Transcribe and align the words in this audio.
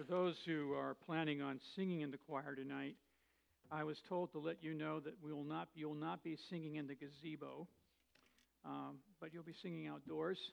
For 0.00 0.06
those 0.10 0.36
who 0.46 0.72
are 0.72 0.96
planning 1.04 1.42
on 1.42 1.60
singing 1.76 2.00
in 2.00 2.10
the 2.10 2.16
choir 2.16 2.54
tonight, 2.54 2.94
I 3.70 3.84
was 3.84 3.98
told 4.08 4.32
to 4.32 4.38
let 4.38 4.64
you 4.64 4.72
know 4.72 4.98
that 4.98 5.12
we 5.22 5.30
will 5.30 5.44
not, 5.44 5.68
you 5.74 5.88
will 5.88 5.94
not 5.94 6.24
be 6.24 6.38
singing 6.48 6.76
in 6.76 6.86
the 6.86 6.94
gazebo, 6.94 7.68
um, 8.64 8.96
but 9.20 9.34
you'll 9.34 9.42
be 9.42 9.56
singing 9.62 9.88
outdoors. 9.88 10.38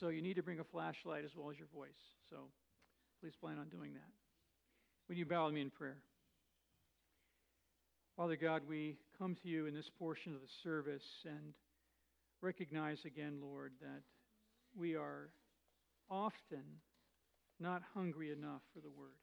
So 0.00 0.08
you 0.08 0.22
need 0.22 0.36
to 0.36 0.42
bring 0.42 0.58
a 0.58 0.64
flashlight 0.64 1.22
as 1.22 1.32
well 1.36 1.50
as 1.50 1.58
your 1.58 1.68
voice. 1.74 2.00
So 2.30 2.36
please 3.20 3.34
plan 3.38 3.58
on 3.58 3.68
doing 3.68 3.92
that. 3.92 4.10
Would 5.08 5.18
you 5.18 5.26
bow 5.26 5.44
with 5.44 5.54
me 5.54 5.60
in 5.60 5.68
prayer? 5.68 5.98
Father 8.16 8.36
God, 8.36 8.62
we 8.66 8.96
come 9.18 9.36
to 9.42 9.48
you 9.48 9.66
in 9.66 9.74
this 9.74 9.90
portion 9.98 10.34
of 10.34 10.40
the 10.40 10.48
service 10.62 11.02
and 11.26 11.52
recognize 12.40 12.96
again, 13.04 13.38
Lord, 13.42 13.72
that 13.82 14.00
we 14.74 14.96
are 14.96 15.28
often 16.10 16.64
not 17.60 17.82
hungry 17.94 18.32
enough 18.32 18.62
for 18.74 18.80
the 18.80 18.90
Word. 18.90 19.18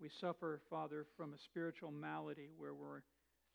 We 0.00 0.10
suffer, 0.20 0.60
Father, 0.68 1.06
from 1.16 1.32
a 1.32 1.38
spiritual 1.38 1.90
malady 1.90 2.50
where 2.56 2.74
we're, 2.74 3.00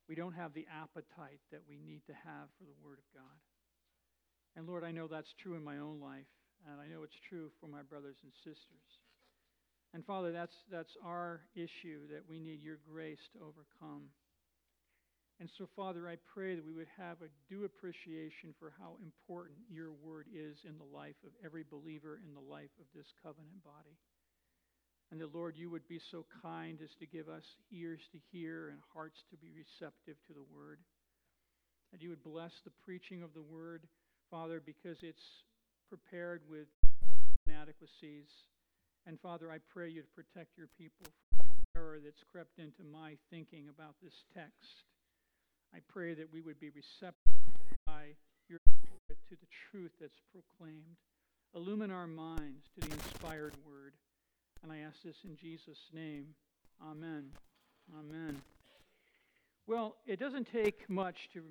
we 0.09 0.16
don't 0.16 0.34
have 0.34 0.53
the 0.53 0.66
appetite 0.71 1.40
that 1.52 1.62
we 1.70 1.77
need 1.77 2.02
to 2.07 2.13
have 2.13 2.49
for 2.57 2.66
the 2.66 2.79
Word 2.84 2.98
of 2.98 3.07
God. 3.13 3.40
And 4.55 4.67
Lord, 4.67 4.84
I 4.84 4.91
know 4.91 5.07
that's 5.07 5.34
true 5.41 5.55
in 5.55 5.63
my 5.63 5.77
own 5.77 6.02
life, 6.02 6.29
and 6.67 6.81
I 6.81 6.88
know 6.88 7.03
it's 7.03 7.20
true 7.29 7.52
for 7.59 7.67
my 7.67 7.84
brothers 7.84 8.17
and 8.23 8.31
sisters. 8.43 8.90
And 9.93 10.05
Father, 10.05 10.31
that's, 10.31 10.55
that's 10.71 10.95
our 11.04 11.41
issue 11.55 12.07
that 12.12 12.23
we 12.27 12.40
need 12.40 12.62
your 12.62 12.79
grace 12.91 13.21
to 13.34 13.40
overcome. 13.40 14.09
And 15.40 15.49
so, 15.58 15.67
Father, 15.76 16.08
I 16.08 16.17
pray 16.34 16.55
that 16.55 16.66
we 16.66 16.73
would 16.73 16.91
have 16.98 17.17
a 17.21 17.34
due 17.49 17.66
appreciation 17.66 18.53
for 18.59 18.73
how 18.77 18.98
important 19.02 19.57
your 19.70 19.91
word 19.91 20.27
is 20.30 20.57
in 20.67 20.77
the 20.77 20.98
life 20.98 21.17
of 21.26 21.31
every 21.44 21.63
believer 21.63 22.20
in 22.21 22.34
the 22.34 22.52
life 22.52 22.70
of 22.80 22.85
this 22.94 23.09
covenant 23.23 23.63
body. 23.63 23.98
And 25.09 25.20
that, 25.20 25.34
Lord, 25.34 25.57
you 25.57 25.70
would 25.71 25.87
be 25.87 25.99
so 26.12 26.26
kind 26.41 26.79
as 26.84 26.93
to 26.99 27.05
give 27.05 27.27
us 27.27 27.43
ears 27.71 28.02
to 28.12 28.20
hear 28.32 28.70
and 28.70 28.79
hearts 28.93 29.24
to 29.32 29.37
be 29.37 29.49
receptive 29.49 30.15
to 30.27 30.34
the 30.34 30.46
word. 30.54 30.79
That 31.91 32.02
you 32.02 32.09
would 32.09 32.24
bless 32.24 32.54
the 32.63 32.71
preaching 32.85 33.24
of 33.24 33.34
the 33.34 33.41
word 33.41 33.87
Father, 34.32 34.63
because 34.65 34.96
it's 35.04 35.43
prepared 35.90 36.41
with 36.49 36.71
inadequacies. 37.46 38.32
And 39.05 39.20
Father, 39.20 39.52
I 39.52 39.57
pray 39.68 39.90
you 39.90 40.02
to 40.02 40.07
protect 40.15 40.57
your 40.57 40.70
people 40.79 41.12
from 41.35 41.48
error 41.76 41.99
that's 42.02 42.24
crept 42.32 42.57
into 42.57 42.87
my 42.87 43.18
thinking 43.29 43.68
about 43.68 43.96
this 44.02 44.15
text. 44.34 44.87
I 45.74 45.80
pray 45.88 46.14
that 46.14 46.32
we 46.32 46.41
would 46.41 46.60
be 46.60 46.70
receptive 46.70 47.34
by 47.86 48.16
your 48.50 48.60
Spirit 48.60 49.20
to 49.30 49.36
the 49.36 49.48
truth 49.72 49.91
that's 50.00 50.20
proclaimed. 50.32 50.98
Illumine 51.55 51.91
our 51.91 52.08
minds 52.08 52.66
to 52.76 52.88
the 52.88 52.94
inspired 52.94 53.55
word. 53.66 53.94
And 54.64 54.72
I 54.72 54.80
ask 54.80 55.02
this 55.04 55.18
in 55.24 55.36
Jesus' 55.36 55.90
name. 55.94 56.27
Amen. 56.82 57.26
Amen. 57.98 58.42
Well, 59.68 59.96
it 60.05 60.20
doesn't 60.20 60.48
take 60.52 60.90
much 60.90 61.30
to, 61.34 61.44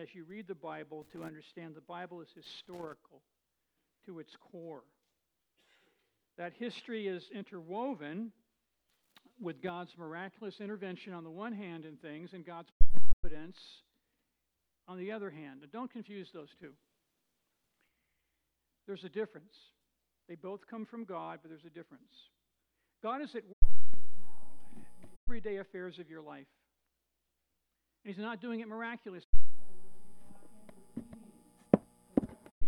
as 0.00 0.08
you 0.14 0.24
read 0.24 0.46
the 0.46 0.54
Bible, 0.54 1.06
to 1.12 1.24
understand 1.24 1.74
the 1.74 1.80
Bible 1.80 2.20
is 2.20 2.28
historical 2.34 3.22
to 4.06 4.18
its 4.18 4.36
core. 4.52 4.84
That 6.36 6.52
history 6.58 7.06
is 7.06 7.24
interwoven 7.34 8.32
with 9.40 9.62
God's 9.62 9.96
miraculous 9.98 10.60
intervention 10.60 11.12
on 11.12 11.24
the 11.24 11.30
one 11.30 11.52
hand 11.52 11.84
in 11.84 11.96
things 11.96 12.30
and 12.32 12.44
God's 12.44 12.70
providence 13.34 13.58
on 14.86 14.98
the 14.98 15.12
other 15.12 15.30
hand. 15.30 15.62
And 15.62 15.72
don't 15.72 15.90
confuse 15.90 16.28
those 16.32 16.48
two. 16.60 16.72
There's 18.86 19.04
a 19.04 19.08
difference. 19.08 19.54
They 20.28 20.34
both 20.34 20.60
come 20.68 20.86
from 20.86 21.04
God, 21.04 21.40
but 21.42 21.50
there's 21.50 21.64
a 21.64 21.70
difference. 21.70 22.12
God 23.02 23.22
is 23.22 23.30
at 23.34 23.44
work 23.44 23.54
in 24.76 25.08
everyday 25.26 25.58
affairs 25.58 25.98
of 25.98 26.08
your 26.08 26.22
life. 26.22 26.46
And 28.04 28.14
he's 28.14 28.22
not 28.22 28.40
doing 28.40 28.60
it 28.60 28.68
miraculously 28.68 29.28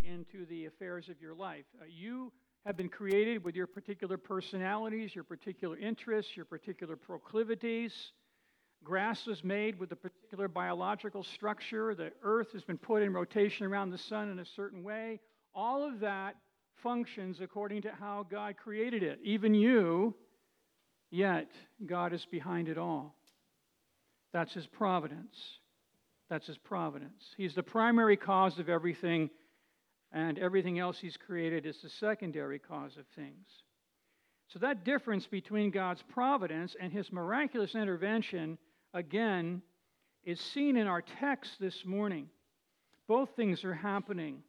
into 0.05 0.47
the 0.47 0.67
affairs 0.67 1.09
of 1.09 1.21
your 1.21 1.35
life. 1.35 1.65
Uh, 1.81 1.85
you 1.89 2.33
have 2.65 2.77
been 2.77 2.89
created 2.89 3.45
with 3.45 3.55
your 3.55 3.67
particular 3.67 4.17
personalities, 4.17 5.15
your 5.15 5.25
particular 5.25 5.77
interests, 5.77 6.33
your 6.37 6.45
particular 6.45 6.97
proclivities. 6.97 7.93
Grass 8.85 9.27
was 9.27 9.43
made 9.43 9.79
with 9.79 9.91
a 9.93 9.97
particular 9.97 10.49
biological 10.49 11.25
structure. 11.25 11.95
The 11.95 12.13
earth 12.23 12.53
has 12.53 12.63
been 12.63 12.79
put 12.79 13.03
in 13.03 13.13
rotation 13.13 13.67
around 13.67 13.91
the 13.91 13.99
sun 13.99 14.31
in 14.31 14.39
a 14.39 14.45
certain 14.45 14.85
way. 14.85 15.21
All 15.55 15.87
of 15.87 16.01
that 16.01 16.37
functions 16.83 17.41
according 17.41 17.83
to 17.83 17.93
how 17.93 18.27
God 18.31 18.57
created 18.57 19.03
it. 19.03 19.19
Even 19.23 19.55
you, 19.55 20.15
yet 21.11 21.51
God 21.85 22.13
is 22.13 22.27
behind 22.27 22.69
it 22.69 22.79
all. 22.79 23.17
That's 24.33 24.53
his 24.53 24.67
providence. 24.67 25.37
That's 26.29 26.47
his 26.47 26.59
providence. 26.59 27.35
He's 27.37 27.55
the 27.55 27.63
primary 27.63 28.17
cause 28.17 28.59
of 28.59 28.69
everything, 28.69 29.31
and 30.13 30.39
everything 30.39 30.79
else 30.79 30.99
he's 30.99 31.17
created 31.17 31.67
is 31.67 31.81
the 31.83 31.89
secondary 31.89 32.59
cause 32.59 32.97
of 32.97 33.07
things. 33.15 33.47
So, 34.49 34.61
that 34.61 34.85
difference 34.85 35.27
between 35.27 35.71
God's 35.71 36.03
providence 36.03 36.77
and 36.81 36.93
his 36.93 37.11
miraculous 37.11 37.75
intervention, 37.75 38.59
again, 38.97 39.61
is 40.25 40.41
seen 40.41 40.77
in 40.77 40.87
our 40.87 41.03
text 41.03 41.61
this 41.61 41.85
morning. 41.85 42.29
Both 43.07 43.37
things 43.37 43.63
are 43.63 43.75
happening. 43.75 44.43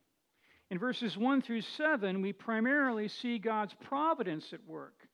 In 0.72 0.80
verses 0.80 1.18
1 1.18 1.42
through 1.42 1.62
7, 1.62 2.22
we 2.22 2.32
primarily 2.32 3.10
see 3.10 3.40
God's 3.40 3.76
providence 3.84 4.54
at 4.54 4.66
work. 4.66 5.08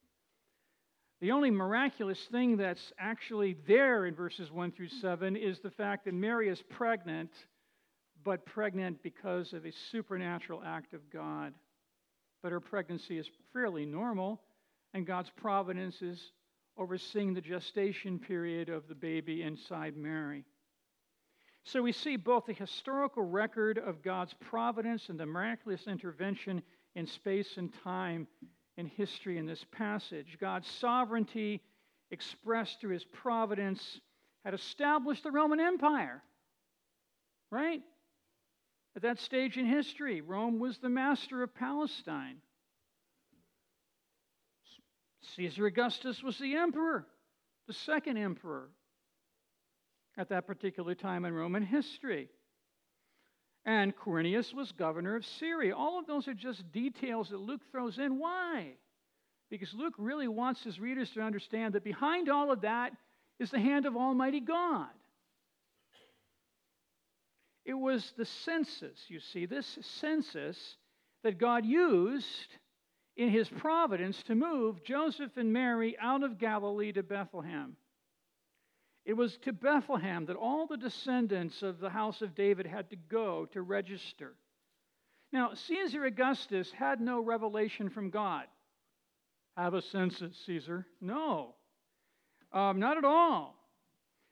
The 1.19 1.31
only 1.31 1.49
miraculous 1.49 2.23
thing 2.31 2.57
that's 2.57 2.93
actually 2.99 3.57
there 3.67 4.05
in 4.05 4.13
verses 4.13 4.51
1 4.51 4.71
through 4.71 4.89
7 4.89 5.35
is 5.35 5.59
the 5.59 5.71
fact 5.71 6.05
that 6.05 6.13
Mary 6.13 6.47
is 6.47 6.61
pregnant, 6.69 7.31
but 8.23 8.45
pregnant 8.45 9.01
because 9.01 9.51
of 9.53 9.65
a 9.65 9.71
supernatural 9.91 10.61
act 10.63 10.93
of 10.93 11.09
God. 11.09 11.53
But 12.43 12.51
her 12.51 12.59
pregnancy 12.59 13.17
is 13.17 13.29
fairly 13.51 13.85
normal, 13.85 14.41
and 14.93 15.07
God's 15.07 15.31
providence 15.35 16.01
is 16.01 16.21
overseeing 16.77 17.33
the 17.33 17.41
gestation 17.41 18.19
period 18.19 18.69
of 18.69 18.87
the 18.87 18.95
baby 18.95 19.43
inside 19.43 19.95
Mary. 19.95 20.45
So 21.65 21.81
we 21.81 21.91
see 21.91 22.17
both 22.17 22.45
the 22.45 22.53
historical 22.53 23.23
record 23.23 23.77
of 23.77 24.01
God's 24.01 24.33
providence 24.33 25.09
and 25.09 25.19
the 25.19 25.25
miraculous 25.25 25.87
intervention 25.87 26.61
in 26.95 27.07
space 27.07 27.57
and 27.57 27.71
time 27.83 28.27
in 28.75 28.85
history 28.85 29.37
in 29.37 29.45
this 29.45 29.63
passage. 29.71 30.37
God's 30.39 30.67
sovereignty, 30.67 31.61
expressed 32.11 32.81
through 32.81 32.93
his 32.93 33.05
providence, 33.05 34.01
had 34.43 34.53
established 34.53 35.23
the 35.23 35.31
Roman 35.31 35.59
Empire. 35.59 36.21
Right? 37.49 37.81
At 38.95 39.03
that 39.03 39.19
stage 39.19 39.57
in 39.57 39.65
history, 39.65 40.21
Rome 40.21 40.59
was 40.59 40.77
the 40.77 40.89
master 40.89 41.43
of 41.43 41.55
Palestine. 41.55 42.37
Caesar 45.35 45.65
Augustus 45.65 46.21
was 46.21 46.37
the 46.37 46.55
emperor, 46.55 47.05
the 47.67 47.73
second 47.73 48.17
emperor 48.17 48.69
at 50.17 50.29
that 50.29 50.45
particular 50.45 50.95
time 50.95 51.25
in 51.25 51.33
Roman 51.33 51.63
history 51.63 52.29
and 53.65 53.95
Quirinius 53.95 54.53
was 54.53 54.71
governor 54.71 55.15
of 55.15 55.25
Syria. 55.25 55.75
All 55.75 55.99
of 55.99 56.05
those 56.05 56.27
are 56.27 56.33
just 56.33 56.69
details 56.71 57.29
that 57.29 57.37
Luke 57.37 57.61
throws 57.71 57.97
in. 57.97 58.19
Why? 58.19 58.73
Because 59.49 59.73
Luke 59.73 59.93
really 59.97 60.27
wants 60.27 60.63
his 60.63 60.79
readers 60.79 61.09
to 61.11 61.21
understand 61.21 61.73
that 61.73 61.83
behind 61.83 62.29
all 62.29 62.51
of 62.51 62.61
that 62.61 62.93
is 63.39 63.51
the 63.51 63.59
hand 63.59 63.85
of 63.85 63.95
Almighty 63.95 64.41
God. 64.41 64.89
It 67.65 67.73
was 67.73 68.13
the 68.17 68.25
census, 68.25 68.99
you 69.07 69.21
see, 69.21 69.45
this 69.45 69.79
census 69.81 70.57
that 71.23 71.37
God 71.37 71.65
used 71.65 72.49
in 73.15 73.29
his 73.29 73.47
providence 73.47 74.21
to 74.23 74.35
move 74.35 74.83
Joseph 74.83 75.37
and 75.37 75.53
Mary 75.53 75.95
out 75.99 76.23
of 76.23 76.39
Galilee 76.39 76.91
to 76.93 77.03
Bethlehem. 77.03 77.75
It 79.05 79.13
was 79.13 79.37
to 79.39 79.53
Bethlehem 79.53 80.25
that 80.25 80.35
all 80.35 80.65
the 80.65 80.77
descendants 80.77 81.61
of 81.61 81.79
the 81.79 81.89
house 81.89 82.21
of 82.21 82.35
David 82.35 82.65
had 82.65 82.89
to 82.89 82.95
go 82.95 83.45
to 83.51 83.61
register. 83.61 84.33
Now, 85.31 85.53
Caesar 85.53 86.05
Augustus 86.05 86.71
had 86.71 87.01
no 87.01 87.19
revelation 87.19 87.89
from 87.89 88.09
God. 88.09 88.45
Have 89.57 89.73
a 89.73 89.81
census, 89.81 90.35
Caesar? 90.45 90.87
No, 91.01 91.55
um, 92.53 92.79
not 92.79 92.97
at 92.97 93.05
all. 93.05 93.55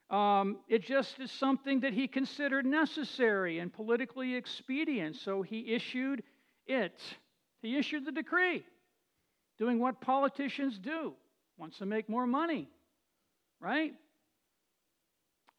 Um, 0.09 0.57
it 0.67 0.83
just 0.83 1.19
is 1.19 1.31
something 1.31 1.81
that 1.81 1.93
he 1.93 2.07
considered 2.07 2.65
necessary 2.65 3.59
and 3.59 3.71
politically 3.71 4.35
expedient, 4.35 5.15
so 5.15 5.41
he 5.41 5.73
issued 5.73 6.23
it. 6.67 6.99
He 7.61 7.77
issued 7.77 8.05
the 8.05 8.11
decree, 8.11 8.63
doing 9.61 9.77
what 9.77 10.01
politicians 10.01 10.79
do, 10.79 11.13
wants 11.55 11.77
to 11.77 11.85
make 11.85 12.09
more 12.09 12.25
money, 12.25 12.67
right? 13.59 13.93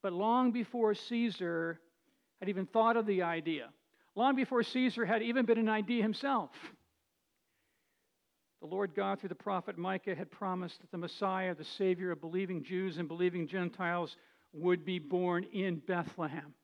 But 0.03 0.13
long 0.13 0.51
before 0.51 0.93
Caesar 0.93 1.79
had 2.41 2.49
even 2.49 2.67
thought 2.67 2.97
of 2.97 3.07
the 3.07 3.23
idea, 3.23 3.69
long 4.17 4.35
before 4.35 4.65
Caesar 4.65 5.05
had 5.05 5.23
even 5.23 5.47
been 5.47 5.57
an 5.57 5.69
idea 5.69 6.03
himself, 6.03 6.51
The 8.63 8.69
Lord 8.69 8.95
God, 8.95 9.19
through 9.19 9.29
the 9.29 9.35
prophet 9.35 9.77
Micah, 9.77 10.15
had 10.15 10.31
promised 10.31 10.81
that 10.81 10.91
the 10.93 10.99
Messiah, 10.99 11.53
the 11.53 11.65
Savior 11.65 12.13
of 12.13 12.21
believing 12.21 12.63
Jews 12.63 12.97
and 12.97 13.09
believing 13.09 13.49
Gentiles, 13.49 14.17
would 14.53 14.85
be 14.85 15.01
born 15.01 15.45
in 15.53 15.83
Bethlehem. 15.85 16.55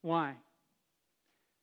Why? 0.00 0.34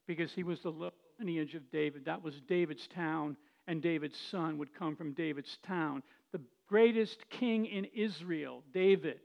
Because 0.08 0.34
he 0.34 0.44
was 0.44 0.60
the 0.60 0.92
lineage 1.20 1.56
of 1.56 1.72
David. 1.72 2.04
That 2.04 2.22
was 2.22 2.42
David's 2.50 2.86
town, 2.88 3.38
and 3.70 3.84
David's 3.84 4.18
son 4.32 4.58
would 4.58 4.74
come 4.74 4.96
from 4.96 5.14
David's 5.14 5.60
town. 5.68 6.02
The 6.32 6.42
greatest 6.68 7.20
king 7.30 7.68
in 7.68 7.86
Israel, 7.94 8.64
David. 8.74 9.20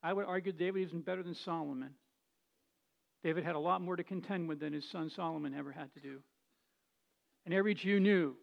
I 0.00 0.12
would 0.12 0.26
argue 0.26 0.52
David 0.52 0.84
is 0.84 0.90
even 0.90 1.00
better 1.00 1.24
than 1.24 1.34
Solomon. 1.34 1.90
David 3.24 3.42
had 3.42 3.56
a 3.56 3.58
lot 3.58 3.82
more 3.82 3.96
to 3.96 4.04
contend 4.04 4.48
with 4.48 4.60
than 4.60 4.72
his 4.72 4.88
son 4.92 5.10
Solomon 5.10 5.54
ever 5.54 5.72
had 5.72 5.92
to 5.94 6.00
do. 6.00 6.20
And 7.46 7.52
every 7.52 7.74
Jew 7.74 7.98
knew 7.98 8.36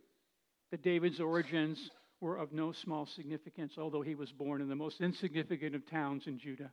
that 0.69 0.83
David's 0.83 1.21
origins 1.21 1.79
were 2.19 2.35
of 2.35 2.51
no 2.51 2.73
small 2.73 3.05
significance, 3.05 3.75
although 3.77 4.01
he 4.01 4.15
was 4.15 4.33
born 4.33 4.59
in 4.59 4.67
the 4.67 4.75
most 4.75 4.99
insignificant 4.99 5.75
of 5.75 5.89
towns 5.89 6.27
in 6.27 6.39
Judah. 6.39 6.71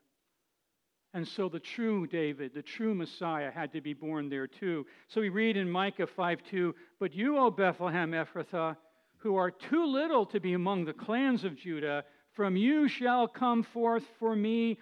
And 1.14 1.26
so 1.26 1.48
the 1.48 1.60
true 1.60 2.06
David, 2.06 2.52
the 2.54 2.62
true 2.62 2.94
Messiah, 2.94 3.50
had 3.50 3.72
to 3.72 3.80
be 3.80 3.94
born 3.94 4.28
there 4.28 4.46
too. 4.46 4.86
So 5.08 5.20
we 5.20 5.30
read 5.30 5.56
in 5.56 5.70
Micah 5.70 6.06
5 6.06 6.42
2, 6.50 6.74
But 7.00 7.14
you, 7.14 7.38
O 7.38 7.50
Bethlehem 7.50 8.12
Ephrathah, 8.12 8.76
who 9.18 9.36
are 9.36 9.50
too 9.50 9.86
little 9.86 10.26
to 10.26 10.38
be 10.38 10.52
among 10.52 10.84
the 10.84 10.92
clans 10.92 11.44
of 11.44 11.56
Judah, 11.56 12.04
from 12.32 12.56
you 12.56 12.88
shall 12.88 13.26
come 13.26 13.62
forth 13.62 14.04
for 14.18 14.36
me 14.36 14.78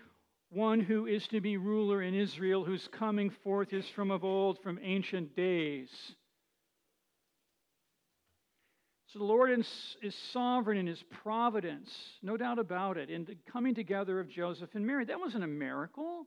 one 0.50 0.80
who 0.80 1.06
is 1.06 1.26
to 1.28 1.40
be 1.40 1.56
ruler 1.56 2.02
in 2.02 2.14
Israel, 2.14 2.64
whose 2.64 2.88
coming 2.88 3.30
forth 3.30 3.72
is 3.72 3.88
from 3.88 4.10
of 4.10 4.24
old, 4.24 4.58
from 4.62 4.78
ancient 4.82 5.34
days. 5.36 5.90
So 9.16 9.20
the 9.20 9.24
Lord 9.32 9.50
is, 9.58 9.66
is, 10.02 10.14
sovereign 10.30 10.76
in 10.76 10.86
his 10.86 11.02
providence, 11.22 11.90
no 12.22 12.36
doubt 12.36 12.58
about 12.58 12.98
it, 12.98 13.08
in 13.08 13.24
the 13.24 13.34
coming 13.50 13.74
together 13.74 14.20
of 14.20 14.28
Joseph 14.28 14.68
and 14.74 14.86
Mary. 14.86 15.06
That 15.06 15.18
wasn't 15.18 15.42
a 15.42 15.46
miracle. 15.46 16.26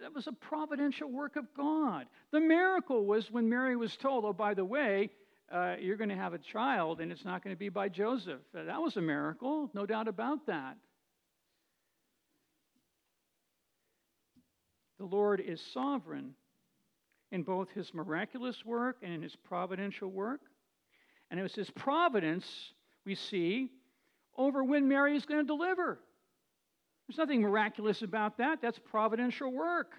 That 0.00 0.14
was 0.14 0.28
a 0.28 0.32
providential 0.32 1.10
work 1.10 1.34
of 1.34 1.46
God. 1.56 2.06
The 2.30 2.38
miracle 2.38 3.04
was 3.04 3.32
when 3.32 3.48
Mary 3.48 3.74
was 3.74 3.96
told, 3.96 4.24
oh, 4.24 4.32
by 4.32 4.54
the 4.54 4.64
way, 4.64 5.10
uh, 5.50 5.74
you're 5.80 5.96
going 5.96 6.10
to 6.10 6.16
have 6.16 6.34
a 6.34 6.38
child 6.38 7.00
and 7.00 7.10
it's 7.10 7.24
not 7.24 7.42
going 7.42 7.54
to 7.54 7.58
be 7.58 7.68
by 7.68 7.88
Joseph. 7.88 8.42
That 8.54 8.80
was 8.80 8.96
a 8.96 9.02
miracle, 9.02 9.68
no 9.74 9.86
doubt 9.86 10.06
about 10.06 10.46
that. 10.46 10.76
The 15.00 15.06
Lord 15.06 15.40
is 15.40 15.60
sovereign 15.74 16.34
in 17.32 17.42
both 17.42 17.70
his 17.70 17.92
miraculous 17.92 18.64
work 18.64 18.98
and 19.02 19.12
in 19.12 19.20
his 19.20 19.34
providential 19.34 20.08
work. 20.08 20.42
And 21.30 21.40
it 21.40 21.42
was 21.42 21.54
his 21.54 21.70
providence, 21.70 22.46
we 23.04 23.14
see, 23.14 23.70
over 24.36 24.62
when 24.62 24.88
Mary 24.88 25.16
is 25.16 25.26
going 25.26 25.40
to 25.40 25.46
deliver. 25.46 25.98
There's 27.06 27.18
nothing 27.18 27.40
miraculous 27.40 28.02
about 28.02 28.38
that. 28.38 28.60
That's 28.60 28.78
providential 28.78 29.52
work. 29.52 29.94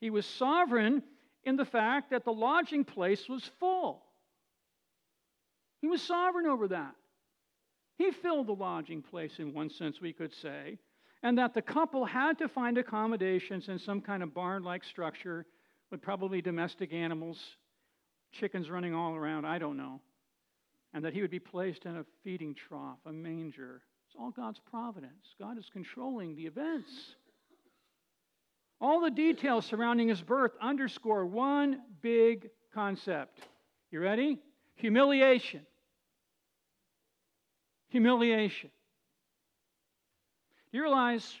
He 0.00 0.10
was 0.10 0.26
sovereign 0.26 1.02
in 1.44 1.56
the 1.56 1.64
fact 1.64 2.10
that 2.10 2.24
the 2.24 2.32
lodging 2.32 2.84
place 2.84 3.28
was 3.28 3.50
full. 3.60 4.02
He 5.80 5.88
was 5.88 6.02
sovereign 6.02 6.46
over 6.46 6.68
that. 6.68 6.94
He 7.98 8.10
filled 8.10 8.46
the 8.46 8.54
lodging 8.54 9.02
place, 9.02 9.38
in 9.38 9.52
one 9.52 9.70
sense, 9.70 10.00
we 10.00 10.12
could 10.12 10.32
say, 10.34 10.78
and 11.22 11.38
that 11.38 11.54
the 11.54 11.62
couple 11.62 12.04
had 12.04 12.38
to 12.38 12.48
find 12.48 12.78
accommodations 12.78 13.68
in 13.68 13.78
some 13.78 14.00
kind 14.00 14.22
of 14.22 14.34
barn 14.34 14.62
like 14.62 14.82
structure 14.82 15.46
with 15.90 16.00
probably 16.00 16.40
domestic 16.40 16.92
animals, 16.92 17.38
chickens 18.32 18.70
running 18.70 18.94
all 18.94 19.14
around, 19.14 19.44
I 19.44 19.58
don't 19.58 19.76
know 19.76 20.00
and 20.94 21.04
that 21.04 21.14
he 21.14 21.22
would 21.22 21.30
be 21.30 21.38
placed 21.38 21.86
in 21.86 21.96
a 21.96 22.04
feeding 22.22 22.54
trough, 22.54 22.98
a 23.06 23.12
manger. 23.12 23.82
It's 24.06 24.16
all 24.18 24.30
God's 24.30 24.60
providence. 24.70 25.34
God 25.38 25.58
is 25.58 25.70
controlling 25.72 26.36
the 26.36 26.46
events. 26.46 26.90
All 28.80 29.00
the 29.00 29.10
details 29.10 29.64
surrounding 29.64 30.08
his 30.08 30.20
birth 30.20 30.52
underscore 30.60 31.24
one 31.24 31.80
big 32.02 32.50
concept. 32.74 33.40
You 33.90 34.00
ready? 34.00 34.38
Humiliation. 34.74 35.64
Humiliation. 37.88 38.70
Do 40.70 40.78
you 40.78 40.82
realize 40.82 41.40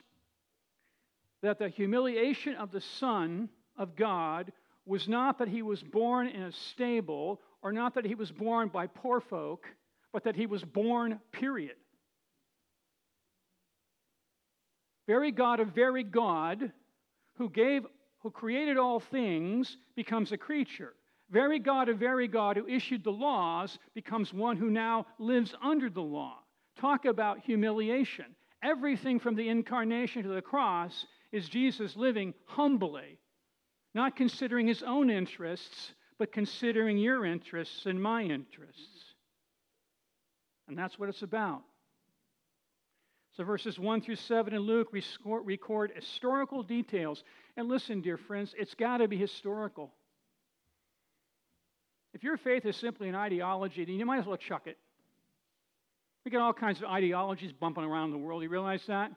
that 1.42 1.58
the 1.58 1.68
humiliation 1.68 2.54
of 2.54 2.70
the 2.70 2.80
Son 2.80 3.48
of 3.76 3.96
God 3.96 4.52
was 4.86 5.08
not 5.08 5.38
that 5.38 5.48
he 5.48 5.62
was 5.62 5.82
born 5.82 6.28
in 6.28 6.42
a 6.42 6.52
stable 6.52 7.40
or 7.62 7.72
not 7.72 7.94
that 7.94 8.04
he 8.04 8.14
was 8.14 8.30
born 8.32 8.68
by 8.68 8.86
poor 8.86 9.20
folk, 9.20 9.66
but 10.12 10.24
that 10.24 10.36
he 10.36 10.46
was 10.46 10.64
born, 10.64 11.20
period. 11.32 11.76
Very 15.06 15.32
God 15.32 15.60
of 15.60 15.68
very 15.68 16.04
God, 16.04 16.72
who 17.36 17.48
gave, 17.48 17.86
who 18.18 18.30
created 18.30 18.76
all 18.76 19.00
things, 19.00 19.76
becomes 19.96 20.32
a 20.32 20.36
creature. 20.36 20.94
Very 21.30 21.58
God 21.58 21.88
of 21.88 21.98
very 21.98 22.28
God, 22.28 22.56
who 22.56 22.68
issued 22.68 23.02
the 23.02 23.10
laws, 23.10 23.78
becomes 23.94 24.32
one 24.32 24.56
who 24.56 24.70
now 24.70 25.06
lives 25.18 25.54
under 25.62 25.88
the 25.88 26.02
law. 26.02 26.38
Talk 26.78 27.04
about 27.04 27.40
humiliation. 27.40 28.26
Everything 28.62 29.18
from 29.18 29.34
the 29.34 29.48
incarnation 29.48 30.22
to 30.22 30.28
the 30.28 30.42
cross 30.42 31.06
is 31.32 31.48
Jesus 31.48 31.96
living 31.96 32.34
humbly, 32.44 33.18
not 33.94 34.14
considering 34.14 34.66
his 34.66 34.82
own 34.82 35.10
interests, 35.10 35.94
but 36.22 36.30
considering 36.30 36.98
your 36.98 37.26
interests 37.26 37.84
and 37.84 38.00
my 38.00 38.22
interests. 38.22 39.16
And 40.68 40.78
that's 40.78 40.96
what 40.96 41.08
it's 41.08 41.22
about. 41.22 41.62
So, 43.36 43.42
verses 43.42 43.76
1 43.76 44.02
through 44.02 44.14
7 44.14 44.54
in 44.54 44.60
Luke 44.60 44.94
record 45.26 45.90
historical 45.96 46.62
details. 46.62 47.24
And 47.56 47.68
listen, 47.68 48.02
dear 48.02 48.16
friends, 48.16 48.54
it's 48.56 48.74
got 48.74 48.98
to 48.98 49.08
be 49.08 49.16
historical. 49.16 49.90
If 52.14 52.22
your 52.22 52.36
faith 52.36 52.66
is 52.66 52.76
simply 52.76 53.08
an 53.08 53.16
ideology, 53.16 53.84
then 53.84 53.96
you 53.96 54.06
might 54.06 54.20
as 54.20 54.26
well 54.26 54.36
chuck 54.36 54.68
it. 54.68 54.78
We 56.24 56.30
got 56.30 56.42
all 56.42 56.52
kinds 56.52 56.78
of 56.78 56.84
ideologies 56.84 57.50
bumping 57.50 57.82
around 57.82 58.12
the 58.12 58.18
world. 58.18 58.44
You 58.44 58.48
realize 58.48 58.84
that? 58.86 59.10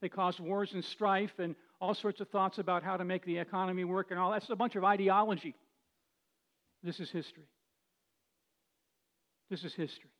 They 0.00 0.08
cause 0.08 0.38
wars 0.38 0.74
and 0.74 0.84
strife 0.84 1.40
and 1.40 1.56
all 1.80 1.94
sorts 1.94 2.20
of 2.20 2.28
thoughts 2.28 2.58
about 2.58 2.84
how 2.84 2.96
to 2.96 3.04
make 3.04 3.24
the 3.24 3.38
economy 3.38 3.82
work 3.82 4.12
and 4.12 4.20
all. 4.20 4.30
That's 4.30 4.48
a 4.50 4.54
bunch 4.54 4.76
of 4.76 4.84
ideology. 4.84 5.56
This 6.82 7.00
is 7.00 7.10
history. 7.10 7.48
This 9.50 9.64
is 9.64 9.74
history. 9.74 10.10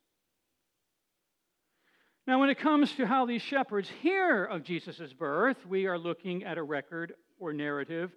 Now, 2.25 2.39
when 2.39 2.49
it 2.49 2.57
comes 2.57 2.93
to 2.93 3.05
how 3.05 3.25
these 3.25 3.41
shepherds 3.41 3.89
hear 4.01 4.45
of 4.45 4.63
Jesus' 4.63 5.11
birth, 5.11 5.57
we 5.67 5.87
are 5.87 5.97
looking 5.97 6.43
at 6.45 6.57
a 6.57 6.63
record 6.63 7.13
or 7.37 7.51
narrative 7.51 8.11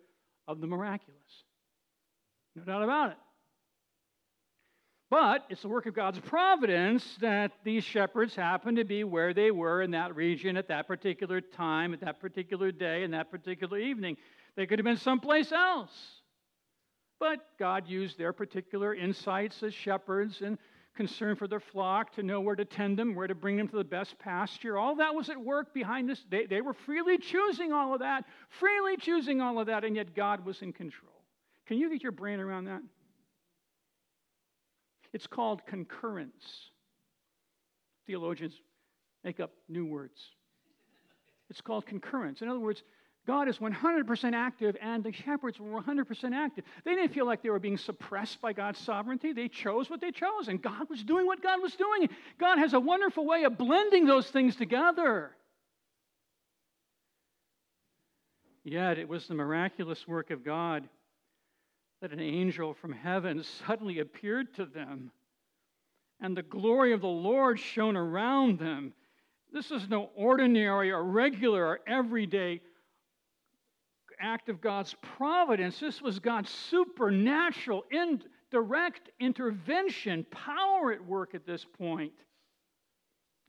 of 0.47 0.61
the 0.61 0.67
miraculous. 0.67 1.45
No 2.55 2.63
doubt 2.63 2.85
about 2.85 3.11
it. 3.11 3.17
But 5.11 5.45
it's 5.51 5.63
the 5.63 5.69
work 5.69 5.87
of 5.87 5.95
God's 5.95 6.19
providence 6.19 7.17
that 7.21 7.53
these 7.65 7.85
shepherds 7.85 8.35
happen 8.35 8.77
to 8.77 8.85
be 8.85 9.05
where 9.05 9.33
they 9.33 9.51
were 9.51 9.83
in 9.83 9.93
that 9.93 10.17
region 10.17 10.57
at 10.57 10.69
that 10.69 10.87
particular 10.87 11.41
time, 11.41 11.93
at 11.95 12.01
that 12.01 12.21
particular 12.21 12.73
day, 12.73 13.05
in 13.05 13.13
that 13.13 13.31
particular 13.31 13.79
evening. 13.79 14.17
They 14.57 14.67
could 14.67 14.79
have 14.79 14.85
been 14.85 14.97
someplace 14.97 15.53
else. 15.53 15.93
But 17.19 17.41
God 17.59 17.89
used 17.89 18.19
their 18.19 18.33
particular 18.33 18.95
insights 18.95 19.63
as 19.63 19.73
shepherds 19.73 20.43
and 20.43 20.59
concern 20.97 21.37
for 21.37 21.47
their 21.47 21.61
flock 21.61 22.15
to 22.15 22.23
know 22.23 22.41
where 22.41 22.57
to 22.57 22.65
tend 22.65 22.99
them, 22.99 23.15
where 23.15 23.27
to 23.27 23.35
bring 23.35 23.57
them 23.57 23.69
to 23.69 23.77
the 23.77 23.85
best 23.85 24.19
pasture. 24.19 24.79
All 24.79 24.97
that 24.97 25.15
was 25.15 25.29
at 25.29 25.41
work 25.41 25.73
behind 25.75 26.09
this. 26.09 26.25
They, 26.31 26.47
they 26.47 26.61
were 26.61 26.73
freely 26.73 27.19
choosing 27.19 27.73
all 27.73 27.93
of 27.95 28.01
that, 28.01 28.25
freely 28.49 28.97
choosing 28.97 29.41
all 29.41 29.59
of 29.59 29.67
that, 29.67 29.85
and 29.85 29.95
yet 29.95 30.15
God 30.15 30.45
was 30.45 30.63
in 30.63 30.73
control. 30.73 31.13
Can 31.67 31.79
you 31.79 31.91
get 31.91 32.03
your 32.03 32.13
brain 32.13 32.41
around 32.41 32.65
that? 32.65 32.83
It's 35.13 35.27
called 35.27 35.65
concurrence. 35.67 36.71
Theologians 38.07 38.55
make 39.25 39.41
up 39.41 39.51
new 39.69 39.87
words. 39.87 40.21
It's 41.51 41.61
called 41.61 41.87
concurrence. 41.87 42.43
In 42.43 42.49
other 42.49 42.61
words, 42.61 42.83
God 43.27 43.49
is 43.49 43.59
100% 43.59 44.35
active, 44.35 44.77
and 44.81 45.03
the 45.03 45.13
shepherds 45.13 45.59
were 45.59 45.83
100% 45.83 46.33
active. 46.33 46.65
They 46.85 46.95
didn't 46.95 47.13
feel 47.13 47.27
like 47.27 47.43
they 47.43 47.51
were 47.51 47.59
being 47.59 47.77
suppressed 47.77 48.41
by 48.41 48.53
God's 48.53 48.79
sovereignty. 48.79 49.33
They 49.33 49.49
chose 49.49 49.91
what 49.91 50.01
they 50.01 50.13
chose, 50.13 50.47
and 50.47 50.63
God 50.63 50.89
was 50.89 51.03
doing 51.03 51.27
what 51.27 51.43
God 51.43 51.61
was 51.61 51.75
doing. 51.75 52.09
God 52.39 52.59
has 52.59 52.73
a 52.73 52.81
wonderful 52.81 53.27
way 53.27 53.43
of 53.43 53.59
blending 53.59 54.07
those 54.07 54.31
things 54.31 54.55
together. 54.55 55.33
Yet 58.63 58.99
it 58.99 59.09
was 59.09 59.27
the 59.27 59.35
miraculous 59.35 60.07
work 60.07 60.31
of 60.31 60.45
God 60.45 60.89
that 62.01 62.13
an 62.13 62.21
angel 62.21 62.75
from 62.75 62.93
heaven 62.93 63.43
suddenly 63.67 63.99
appeared 63.99 64.55
to 64.55 64.67
them, 64.67 65.11
and 66.21 66.37
the 66.37 66.43
glory 66.43 66.93
of 66.93 67.01
the 67.01 67.07
Lord 67.09 67.59
shone 67.59 67.97
around 67.97 68.61
them. 68.61 68.93
This 69.53 69.73
is 69.73 69.89
no 69.89 70.11
ordinary 70.15 70.93
or 70.93 71.03
regular 71.03 71.65
or 71.65 71.81
everyday 71.87 72.61
act 74.21 74.49
of 74.49 74.61
God's 74.61 74.95
providence. 75.17 75.79
This 75.79 76.01
was 76.01 76.19
God's 76.19 76.51
supernatual 76.51 77.85
direct 78.51 79.11
intervention, 79.21 80.25
power 80.31 80.93
at 80.93 81.05
work 81.05 81.35
at 81.35 81.47
this 81.47 81.65
point. 81.79 82.13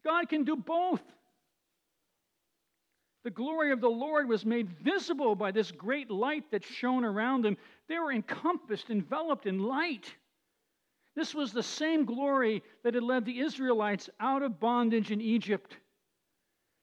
God 0.03 0.29
can 0.29 0.43
do 0.43 0.55
both. 0.55 1.01
The 3.23 3.31
glory 3.31 3.71
of 3.71 3.81
the 3.81 3.89
Lord 3.89 4.29
was 4.29 4.45
made 4.45 4.69
visible 4.81 5.35
by 5.35 5.51
this 5.51 5.71
great 5.71 6.09
light 6.09 6.49
that 6.51 6.63
shone 6.63 7.03
around 7.03 7.43
them. 7.43 7.57
They 7.89 7.99
were 7.99 8.13
encompassed, 8.13 8.89
enveloped 8.89 9.45
in 9.45 9.59
light. 9.59 10.15
This 11.15 11.35
was 11.35 11.51
the 11.51 11.63
same 11.63 12.05
glory 12.05 12.63
that 12.83 12.93
had 12.93 13.03
led 13.03 13.25
the 13.25 13.39
Israelites 13.39 14.09
out 14.19 14.43
of 14.43 14.59
bondage 14.59 15.11
in 15.11 15.19
Egypt. 15.19 15.75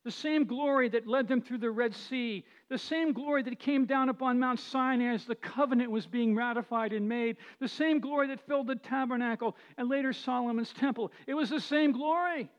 The 0.04 0.10
same 0.10 0.44
glory 0.44 0.88
that 0.90 1.06
led 1.06 1.28
them 1.28 1.40
through 1.40 1.58
the 1.58 1.70
Red 1.70 1.94
Sea. 1.94 2.44
The 2.68 2.78
same 2.78 3.12
glory 3.12 3.42
that 3.42 3.58
came 3.58 3.86
down 3.86 4.10
upon 4.10 4.38
Mount 4.38 4.60
Sinai 4.60 5.14
as 5.14 5.24
the 5.24 5.34
covenant 5.34 5.90
was 5.90 6.06
being 6.06 6.34
ratified 6.34 6.92
and 6.92 7.08
made. 7.08 7.38
The 7.58 7.68
same 7.68 8.00
glory 8.00 8.28
that 8.28 8.46
filled 8.46 8.66
the 8.66 8.76
tabernacle 8.76 9.56
and 9.78 9.88
later 9.88 10.12
Solomon's 10.12 10.72
temple. 10.72 11.10
It 11.26 11.34
was 11.34 11.48
the 11.48 11.60
same 11.60 11.92
glory 11.92 12.50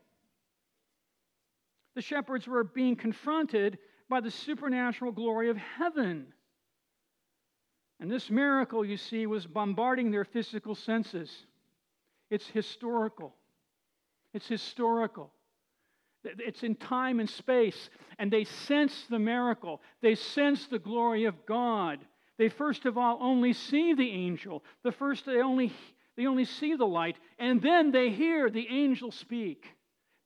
the 1.96 2.02
shepherds 2.02 2.46
were 2.46 2.62
being 2.62 2.94
confronted 2.94 3.78
by 4.08 4.20
the 4.20 4.30
supernatural 4.30 5.10
glory 5.10 5.48
of 5.48 5.56
heaven. 5.56 6.26
And 7.98 8.12
this 8.12 8.30
miracle, 8.30 8.84
you 8.84 8.98
see, 8.98 9.26
was 9.26 9.46
bombarding 9.46 10.10
their 10.10 10.26
physical 10.26 10.74
senses. 10.74 11.46
It's 12.30 12.46
historical. 12.46 13.34
It's 14.34 14.46
historical. 14.46 15.32
It's 16.38 16.62
in 16.62 16.74
time 16.74 17.20
and 17.20 17.28
space, 17.28 17.90
and 18.18 18.30
they 18.30 18.44
sense 18.44 19.06
the 19.08 19.18
miracle. 19.18 19.80
They 20.02 20.14
sense 20.14 20.66
the 20.66 20.78
glory 20.78 21.24
of 21.24 21.46
God. 21.46 22.00
They 22.38 22.48
first 22.48 22.84
of 22.84 22.98
all 22.98 23.18
only 23.20 23.52
see 23.52 23.94
the 23.94 24.10
angel. 24.10 24.62
The 24.82 24.92
first 24.92 25.24
they 25.26 25.40
only 25.40 25.72
they 26.16 26.26
only 26.26 26.44
see 26.44 26.74
the 26.74 26.86
light, 26.86 27.16
and 27.38 27.60
then 27.60 27.92
they 27.92 28.10
hear 28.10 28.50
the 28.50 28.66
angel 28.68 29.10
speak. 29.10 29.66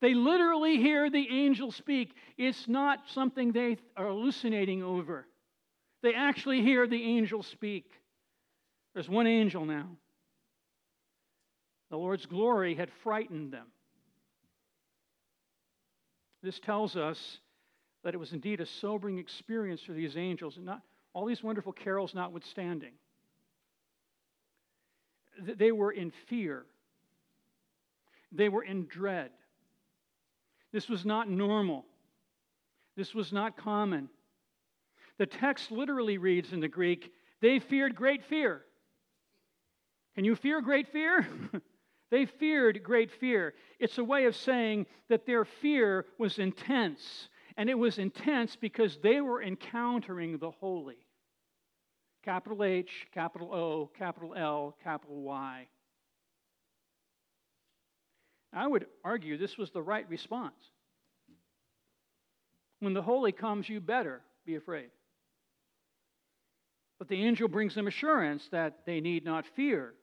They 0.01 0.15
literally 0.15 0.79
hear 0.79 1.11
the 1.11 1.29
angel 1.31 1.73
speak. 1.73 2.15
It's 2.39 2.69
not 2.69 3.01
something 3.09 3.53
they 3.53 3.77
are 3.97 4.07
hallucinating 4.07 4.83
over. 4.83 5.27
They 6.03 6.15
actually 6.15 6.63
hear 6.63 6.87
the 6.87 7.03
angel 7.03 7.43
speak. 7.43 7.91
There's 8.95 9.09
one 9.09 9.27
angel 9.27 9.67
now. 9.67 9.89
The 11.91 11.99
Lord's 11.99 12.27
glory 12.27 12.75
had 12.75 12.91
frightened 13.03 13.53
them. 13.53 13.67
This 16.43 16.59
tells 16.59 16.97
us 16.97 17.39
that 18.03 18.15
it 18.15 18.19
was 18.19 18.33
indeed 18.33 18.61
a 18.61 18.67
sobering 18.67 19.19
experience 19.19 19.83
for 19.83 19.93
these 19.93 20.17
angels, 20.17 20.57
and 20.57 20.67
not 20.67 20.83
all 21.13 21.27
these 21.27 21.43
wonderful 21.43 21.73
carols 21.73 22.15
notwithstanding. 22.15 22.93
They 25.39 25.73
were 25.73 25.93
in 25.93 26.13
fear. 26.29 26.65
They 28.33 28.49
were 28.49 28.63
in 28.63 28.87
dread. 28.87 29.31
This 30.73 30.89
was 30.89 31.05
not 31.05 31.29
normal. 31.29 31.85
This 32.97 33.15
was 33.15 33.33
not 33.33 33.57
common. 33.57 34.09
The 35.19 35.27
text 35.27 35.71
literally 35.71 36.19
reads 36.19 36.53
in 36.53 36.61
the 36.61 36.69
Greek, 36.69 37.13
they 37.41 37.59
feared 37.59 37.95
great 37.95 38.25
fear. 38.25 38.63
Can 40.15 40.25
you 40.25 40.37
fear 40.37 40.61
great 40.61 40.89
fear? 40.89 41.27
they 42.11 42.27
feared 42.27 42.83
great 42.83 43.11
fear. 43.11 43.55
It's 43.79 43.99
a 43.99 44.05
way 44.05 44.25
of 44.25 44.35
saying 44.37 44.87
that 45.09 45.27
their 45.27 45.45
fear 45.45 46.07
was 46.19 46.39
intense. 46.39 47.29
And 47.57 47.71
it 47.71 47.79
was 47.79 47.99
intense 47.99 48.57
because 48.57 48.99
they 49.03 49.21
were 49.21 49.43
encountering 49.43 50.39
the 50.39 50.51
holy. 50.51 50.99
Capital 52.25 52.65
H, 52.65 53.07
capital 53.13 53.55
O, 53.55 53.91
capital 53.99 54.35
L, 54.37 54.77
capital 54.83 55.23
Y. 55.23 55.67
I 58.53 58.67
would 58.67 58.87
argue 59.05 59.39
this 59.39 59.57
was 59.57 59.71
the 59.71 59.83
right 59.83 60.09
response. 60.09 60.55
When 62.81 62.95
the 62.95 63.03
holy 63.03 63.33
comes, 63.33 63.69
you 63.69 63.81
better 63.81 64.23
be 64.45 64.57
afraid. 64.57 64.91
But 66.99 67.09
the 67.09 67.23
angel 67.23 67.49
brings 67.49 67.75
them 67.75 67.87
assurance 67.87 68.49
that 68.51 68.81
they 68.87 69.01
need 69.01 69.25
not 69.25 69.47
fear. 69.55 69.95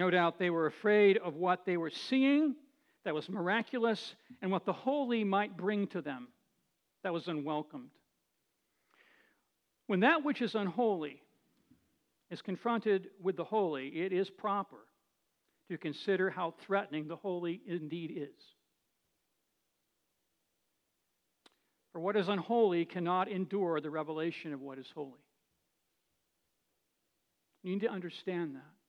No 0.00 0.08
doubt 0.08 0.38
they 0.38 0.48
were 0.48 0.64
afraid 0.64 1.18
of 1.18 1.34
what 1.34 1.66
they 1.66 1.76
were 1.76 1.90
seeing 1.90 2.56
that 3.04 3.14
was 3.14 3.28
miraculous 3.28 4.14
and 4.40 4.50
what 4.50 4.64
the 4.64 4.72
holy 4.72 5.24
might 5.24 5.58
bring 5.58 5.86
to 5.88 6.00
them 6.00 6.28
that 7.02 7.12
was 7.12 7.28
unwelcomed. 7.28 7.90
When 9.88 10.00
that 10.00 10.24
which 10.24 10.40
is 10.40 10.54
unholy 10.54 11.20
is 12.30 12.40
confronted 12.40 13.08
with 13.22 13.36
the 13.36 13.44
holy, 13.44 13.88
it 13.88 14.14
is 14.14 14.30
proper 14.30 14.78
to 15.68 15.76
consider 15.76 16.30
how 16.30 16.54
threatening 16.62 17.06
the 17.06 17.16
holy 17.16 17.60
indeed 17.66 18.10
is. 18.16 18.42
For 21.92 22.00
what 22.00 22.16
is 22.16 22.30
unholy 22.30 22.86
cannot 22.86 23.28
endure 23.28 23.82
the 23.82 23.90
revelation 23.90 24.54
of 24.54 24.62
what 24.62 24.78
is 24.78 24.90
holy. 24.94 25.20
You 27.62 27.72
need 27.72 27.82
to 27.82 27.90
understand 27.90 28.54
that. 28.54 28.79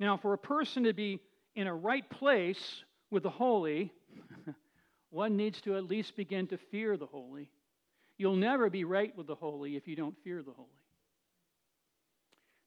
Now, 0.00 0.16
for 0.16 0.32
a 0.32 0.38
person 0.38 0.84
to 0.84 0.94
be 0.94 1.20
in 1.54 1.66
a 1.66 1.74
right 1.74 2.08
place 2.08 2.84
with 3.10 3.22
the 3.22 3.30
holy, 3.30 3.92
one 5.10 5.36
needs 5.36 5.60
to 5.62 5.76
at 5.76 5.84
least 5.84 6.16
begin 6.16 6.46
to 6.48 6.56
fear 6.56 6.96
the 6.96 7.06
holy. 7.06 7.50
You'll 8.16 8.34
never 8.34 8.70
be 8.70 8.84
right 8.84 9.14
with 9.16 9.26
the 9.26 9.34
holy 9.34 9.76
if 9.76 9.86
you 9.86 9.94
don't 9.94 10.16
fear 10.24 10.42
the 10.42 10.52
holy. 10.52 10.68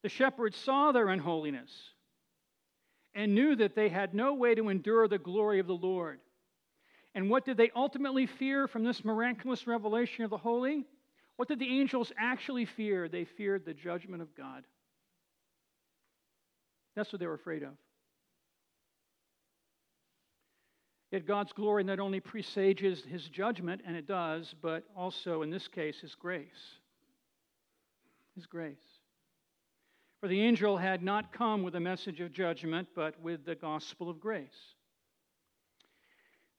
The 0.04 0.10
shepherds 0.10 0.58
saw 0.58 0.92
their 0.92 1.10
unholiness 1.10 1.72
and 3.16 3.34
knew 3.34 3.56
that 3.56 3.76
they 3.76 3.90
had 3.90 4.14
no 4.14 4.36
way 4.36 4.54
to 4.54 4.70
endure 4.70 5.08
the 5.08 5.18
glory 5.18 5.60
of 5.60 5.68
the 5.68 5.74
Lord. 5.74 6.20
And 7.16 7.30
what 7.30 7.46
did 7.46 7.58
they 7.58 7.72
ultimately 7.76 8.28
fear 8.28 8.68
from 8.68 8.84
this 8.84 9.04
miraculous 9.04 9.66
revelation 9.66 10.24
of 10.24 10.30
the 10.30 10.38
holy? 10.38 10.86
What 11.38 11.48
did 11.48 11.60
the 11.60 11.80
angels 11.80 12.12
actually 12.18 12.66
fear? 12.66 13.08
They 13.08 13.26
feared 13.26 13.66
the 13.66 13.74
judgment 13.74 14.22
of 14.22 14.36
God. 14.36 14.66
That's 16.96 17.12
what 17.12 17.20
they 17.20 17.28
were 17.28 17.34
afraid 17.34 17.64
of. 17.64 17.74
Yet 21.12 21.28
God's 21.28 21.54
glory 21.54 21.84
not 21.84 22.00
only 22.00 22.20
presages 22.20 23.04
his 23.04 23.30
judgment, 23.30 23.82
and 23.86 23.96
it 23.96 24.08
does, 24.08 24.56
but 24.62 24.84
also, 24.96 25.44
in 25.44 25.52
this 25.52 25.68
case, 25.68 26.00
his 26.00 26.16
grace. 26.16 26.48
His 28.36 28.48
grace. 28.48 28.78
For 30.20 30.28
the 30.28 30.42
angel 30.42 30.78
had 30.78 31.04
not 31.04 31.32
come 31.32 31.62
with 31.62 31.76
a 31.76 31.80
message 31.80 32.20
of 32.20 32.32
judgment, 32.32 32.88
but 32.96 33.20
with 33.22 33.46
the 33.46 33.54
gospel 33.54 34.10
of 34.10 34.20
grace. 34.20 34.74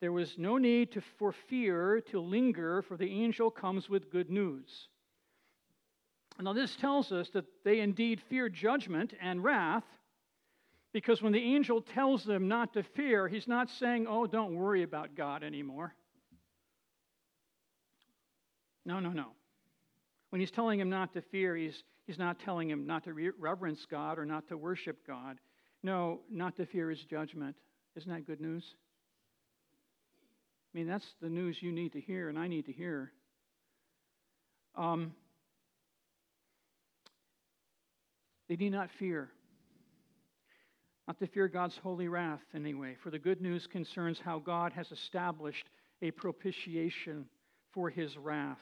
There 0.01 0.13
was 0.13 0.35
no 0.37 0.59
need 0.59 0.93
to, 0.93 1.03
for 1.19 1.33
fear 1.33 2.01
to 2.11 2.21
linger, 2.21 2.83
for 2.83 2.97
the 2.97 3.11
angel 3.11 3.51
comes 3.51 3.89
with 3.89 4.11
good 4.11 4.31
news. 4.31 4.89
Now, 6.39 6.53
this 6.53 6.77
tells 6.77 7.11
us 7.11 7.31
that 7.31 7.47
they 7.65 7.81
indeed 7.81 8.21
feared 8.29 8.55
judgment 8.55 9.15
and 9.21 9.43
wrath, 9.43 9.85
because 10.95 11.21
when 11.21 11.33
the 11.33 11.55
angel 11.55 11.83
tells 11.83 12.25
them 12.25 12.49
not 12.49 12.73
to 12.73 12.83
fear, 12.83 13.29
he's 13.29 13.47
not 13.47 13.69
saying, 13.69 14.07
Oh, 14.09 14.27
don't 14.27 14.55
worry 14.55 14.83
about 14.83 15.15
God 15.15 15.45
anymore. 15.45 15.95
No, 18.87 19.01
no, 19.01 19.11
no. 19.11 19.27
When 20.31 20.41
he's 20.41 20.51
telling 20.51 20.81
him 20.81 20.89
not 20.89 21.13
to 21.13 21.21
fear, 21.21 21.55
he's 21.55 21.83
He's 22.07 22.19
not 22.19 22.39
telling 22.39 22.69
him 22.69 22.87
not 22.87 23.05
to 23.05 23.33
reverence 23.39 23.87
God 23.91 24.19
or 24.19 24.27
not 24.27 24.49
to 24.49 24.57
worship 24.57 25.07
God. 25.07 25.39
No, 25.83 26.21
not 26.31 26.57
to 26.57 26.67
fear 26.67 26.91
his 26.91 27.03
judgment. 27.05 27.57
Isn't 27.97 28.11
that 28.11 28.27
good 28.27 28.41
news? 28.41 28.65
I 30.75 30.79
mean, 30.79 30.87
that's 30.87 31.07
the 31.23 31.31
news 31.31 31.63
you 31.63 31.73
need 31.73 31.93
to 31.93 32.01
hear 32.01 32.29
and 32.29 32.39
I 32.39 32.49
need 32.49 32.67
to 32.67 32.73
hear. 32.73 33.13
Um, 34.77 35.15
they 38.49 38.57
need 38.57 38.73
not 38.73 38.91
fear. 38.99 39.31
Not 41.07 41.19
to 41.19 41.27
fear 41.27 41.49
God's 41.49 41.77
holy 41.77 42.09
wrath, 42.09 42.43
anyway, 42.55 42.97
for 43.03 43.11
the 43.11 43.19
good 43.19 43.41
news 43.41 43.67
concerns 43.67 44.19
how 44.19 44.39
God 44.39 44.73
has 44.73 44.91
established 44.91 45.69
a 46.01 46.11
propitiation 46.11 47.27
for 47.73 47.91
his 47.91 48.17
wrath 48.17 48.61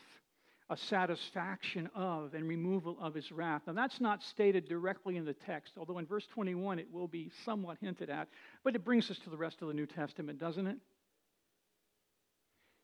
a 0.73 0.77
satisfaction 0.77 1.91
of 1.95 2.33
and 2.33 2.49
removal 2.49 2.97
of 2.99 3.13
his 3.13 3.31
wrath. 3.31 3.61
Now, 3.67 3.75
that's 3.75 4.01
not 4.01 4.23
stated 4.23 4.67
directly 4.67 5.19
in 5.19 5.25
the 5.27 5.35
text, 5.35 5.75
although 5.77 5.99
in 5.99 6.07
verse 6.07 6.27
21 6.33 6.79
it 6.79 6.89
will 6.91 7.07
be 7.07 7.31
somewhat 7.45 7.77
hinted 7.83 8.09
at, 8.09 8.29
but 8.65 8.75
it 8.75 8.83
brings 8.83 9.11
us 9.11 9.19
to 9.19 9.31
the 9.31 9.37
rest 9.37 9.61
of 9.61 9.69
the 9.69 9.75
New 9.75 9.85
Testament, 9.85 10.39
doesn't 10.39 10.67
it? 10.67 10.79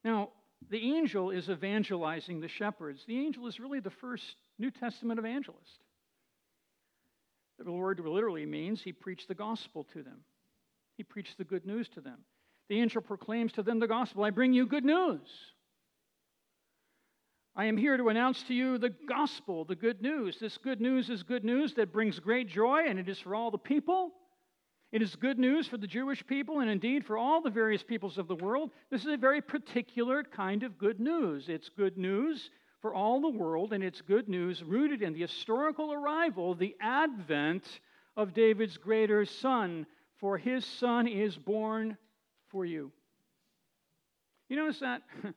Now, 0.05 0.31
the 0.71 0.97
angel 0.97 1.31
is 1.31 1.49
evangelizing 1.49 2.41
the 2.41 2.49
shepherds. 2.49 3.05
The 3.07 3.19
angel 3.19 3.47
is 3.47 3.59
really 3.59 3.81
the 3.81 3.91
first 3.91 4.37
New 4.59 4.71
Testament 4.71 5.19
evangelist. 5.19 5.79
The 7.59 7.73
word 7.73 8.00
literally 8.00 8.47
means 8.47 8.83
he 8.83 8.93
preached 8.93 9.29
the 9.29 9.35
gospel 9.35 9.85
to 9.93 10.03
them, 10.03 10.21
he 10.97 11.03
preached 11.03 11.38
the 11.38 11.45
good 11.45 11.67
news 11.67 11.88
to 11.91 12.00
them. 12.00 12.19
The 12.69 12.81
angel 12.81 13.00
proclaims 13.00 13.53
to 13.53 13.62
them 13.62 13.79
the 13.79 13.88
gospel 13.88 14.25
I 14.25 14.31
bring 14.31 14.53
you 14.53 14.67
good 14.67 14.85
news. 14.85 15.29
I 17.57 17.65
am 17.65 17.77
here 17.77 17.97
to 17.97 18.09
announce 18.09 18.43
to 18.45 18.55
you 18.55 18.79
the 18.79 18.95
gospel, 19.09 19.65
the 19.65 19.75
good 19.75 20.00
news. 20.00 20.38
This 20.38 20.59
good 20.59 20.81
news 20.81 21.11
is 21.11 21.25
good 21.25 21.45
news 21.45 21.75
that 21.75 21.93
brings 21.93 22.21
great 22.21 22.49
joy, 22.49 22.85
and 22.87 22.99
it 22.99 23.09
is 23.09 23.19
for 23.19 23.35
all 23.35 23.50
the 23.50 23.59
people. 23.59 24.12
It 24.93 25.03
is 25.03 25.17
good 25.17 25.38
news 25.38 25.67
for 25.67 25.77
the 25.77 25.87
Jewish 25.87 26.25
people 26.27 26.61
and 26.61 26.71
indeed 26.71 27.05
for 27.05 27.19
all 27.19 27.43
the 27.43 27.50
various 27.50 27.83
peoples 27.83 28.17
of 28.17 28.29
the 28.29 28.37
world. 28.37 28.71
This 28.91 29.03
is 29.03 29.12
a 29.12 29.17
very 29.17 29.43
particular 29.43 30.23
kind 30.23 30.62
of 30.62 30.79
good 30.79 31.00
news. 31.00 31.49
It's 31.49 31.69
good 31.69 31.99
news 31.99 32.50
for 32.81 32.95
all 32.95 33.21
the 33.21 33.29
world, 33.29 33.73
and 33.73 33.83
it's 33.83 34.01
good 34.01 34.29
news 34.29 34.63
rooted 34.63 35.03
in 35.03 35.13
the 35.13 35.21
historical 35.21 35.93
arrival, 35.93 36.55
the 36.55 36.77
advent 36.81 37.65
of 38.17 38.35
David's 38.35 38.77
greater 38.77 39.25
son. 39.25 39.87
For 40.17 40.37
his 40.37 40.65
son 40.65 41.07
is 41.07 41.37
born 41.37 41.97
for 42.49 42.65
you. 42.65 42.91
You 44.49 44.57
notice 44.57 44.81
that? 44.81 45.03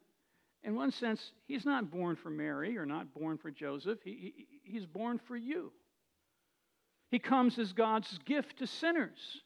In 0.64 0.76
one 0.76 0.92
sense, 0.92 1.32
he's 1.48 1.66
not 1.66 1.92
born 1.92 2.16
for 2.16 2.30
Mary 2.30 2.78
or 2.78 2.86
not 2.86 3.14
born 3.14 3.38
for 3.38 3.50
Joseph, 3.50 4.00
he, 4.04 4.34
he, 4.36 4.48
he's 4.64 4.86
born 4.86 5.20
for 5.28 5.36
you. 5.36 5.72
He 7.10 7.20
comes 7.20 7.60
as 7.60 7.74
God's 7.74 8.20
gift 8.26 8.60
to 8.60 8.68
sinners 8.68 9.42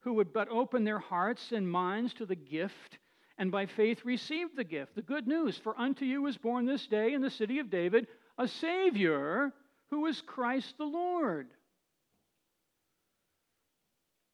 who 0.00 0.14
would 0.14 0.32
but 0.32 0.48
open 0.48 0.84
their 0.84 1.00
hearts 1.00 1.52
and 1.52 1.68
minds 1.68 2.14
to 2.14 2.26
the 2.26 2.36
gift 2.36 2.98
and 3.38 3.50
by 3.50 3.66
faith 3.66 4.04
received 4.04 4.56
the 4.56 4.64
gift. 4.64 4.94
The 4.94 5.02
good 5.02 5.26
news 5.26 5.58
for 5.58 5.78
unto 5.78 6.04
you 6.04 6.26
is 6.26 6.36
born 6.36 6.64
this 6.64 6.86
day 6.86 7.12
in 7.12 7.20
the 7.20 7.30
city 7.30 7.58
of 7.58 7.70
David 7.70 8.06
a 8.38 8.46
Savior 8.46 9.52
who 9.90 10.06
is 10.06 10.20
Christ 10.20 10.74
the 10.78 10.84
Lord. 10.84 11.48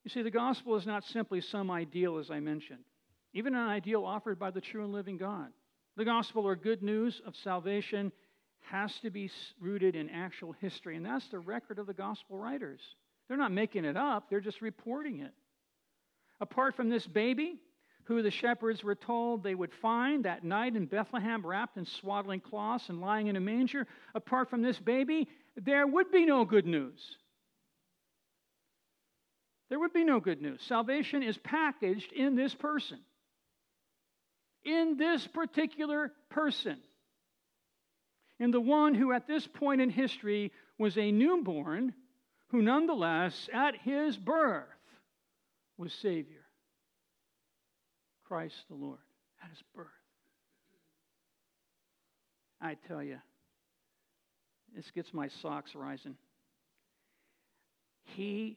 You 0.05 0.11
see, 0.11 0.23
the 0.23 0.31
gospel 0.31 0.75
is 0.77 0.87
not 0.87 1.05
simply 1.05 1.41
some 1.41 1.71
ideal, 1.71 2.19
as 2.19 2.31
I 2.31 2.41
mentioned, 2.41 2.85
even 3.35 3.55
an 3.55 3.69
ideal 3.69 4.05
offered 4.05 4.39
by 4.39 4.51
the 4.51 4.61
true 4.61 4.83
and 4.83 4.93
living 4.93 5.17
God. 5.17 5.49
The 5.97 6.05
gospel 6.05 6.47
or 6.47 6.57
good 6.57 6.83
news 6.83 7.21
of 7.27 7.37
salvation 7.37 8.11
has 8.63 8.99
to 9.01 9.11
be 9.11 9.31
rooted 9.61 9.95
in 9.95 10.09
actual 10.11 10.53
history. 10.53 10.97
And 10.97 11.05
that's 11.05 11.29
the 11.29 11.39
record 11.39 11.79
of 11.79 11.87
the 11.87 11.95
gospel 11.95 12.39
writers. 12.39 12.81
They're 13.29 13.37
not 13.37 13.53
making 13.53 13.85
it 13.85 13.97
up, 13.97 14.29
they're 14.29 14.41
just 14.41 14.63
reporting 14.63 15.21
it. 15.21 15.33
Apart 16.41 16.75
from 16.75 16.89
this 16.89 17.07
baby, 17.07 17.61
who 18.05 18.23
the 18.23 18.31
shepherds 18.31 18.83
were 18.83 18.95
told 18.95 19.43
they 19.43 19.55
would 19.55 19.73
find 19.73 20.25
that 20.25 20.45
night 20.45 20.77
in 20.77 20.87
Bethlehem, 20.87 21.45
wrapped 21.45 21.77
in 21.77 21.85
swaddling 21.85 22.41
cloths 22.41 22.89
and 22.89 23.01
lying 23.01 23.29
in 23.29 23.37
a 23.37 23.41
manger, 23.41 23.87
apart 24.15 24.51
from 24.51 24.63
this 24.63 24.79
baby, 24.79 25.29
there 25.57 25.87
would 25.87 26.11
be 26.11 26.27
no 26.27 26.45
good 26.45 26.67
news. 26.67 27.17
There 29.69 29.79
would 29.79 29.93
be 29.93 30.05
no 30.05 30.21
good 30.21 30.43
news. 30.43 30.61
Salvation 30.63 31.23
is 31.23 31.39
packaged 31.39 32.13
in 32.13 32.35
this 32.35 32.55
person. 32.55 32.99
In 34.65 34.97
this 34.97 35.27
particular 35.27 36.13
person 36.29 36.79
in 38.43 38.51
the 38.51 38.61
one 38.61 38.93
who 38.93 39.13
at 39.13 39.29
this 39.29 39.47
point 39.47 39.81
in 39.81 39.89
history 39.89 40.51
was 40.77 40.99
a 40.99 41.13
newborn, 41.13 41.95
who 42.49 42.61
nonetheless 42.61 43.49
at 43.53 43.77
his 43.77 44.17
birth 44.17 44.67
was 45.79 45.93
Savior. 45.93 46.42
Christ 48.33 48.65
the 48.71 48.75
Lord 48.75 48.99
at 49.45 49.51
his 49.51 49.63
birth. 49.77 49.89
I 52.63 52.79
tell 52.89 53.03
you, 53.03 53.19
this 54.75 54.91
gets 54.91 55.13
my 55.13 55.29
socks 55.43 55.75
rising. 55.75 56.17
He, 58.05 58.57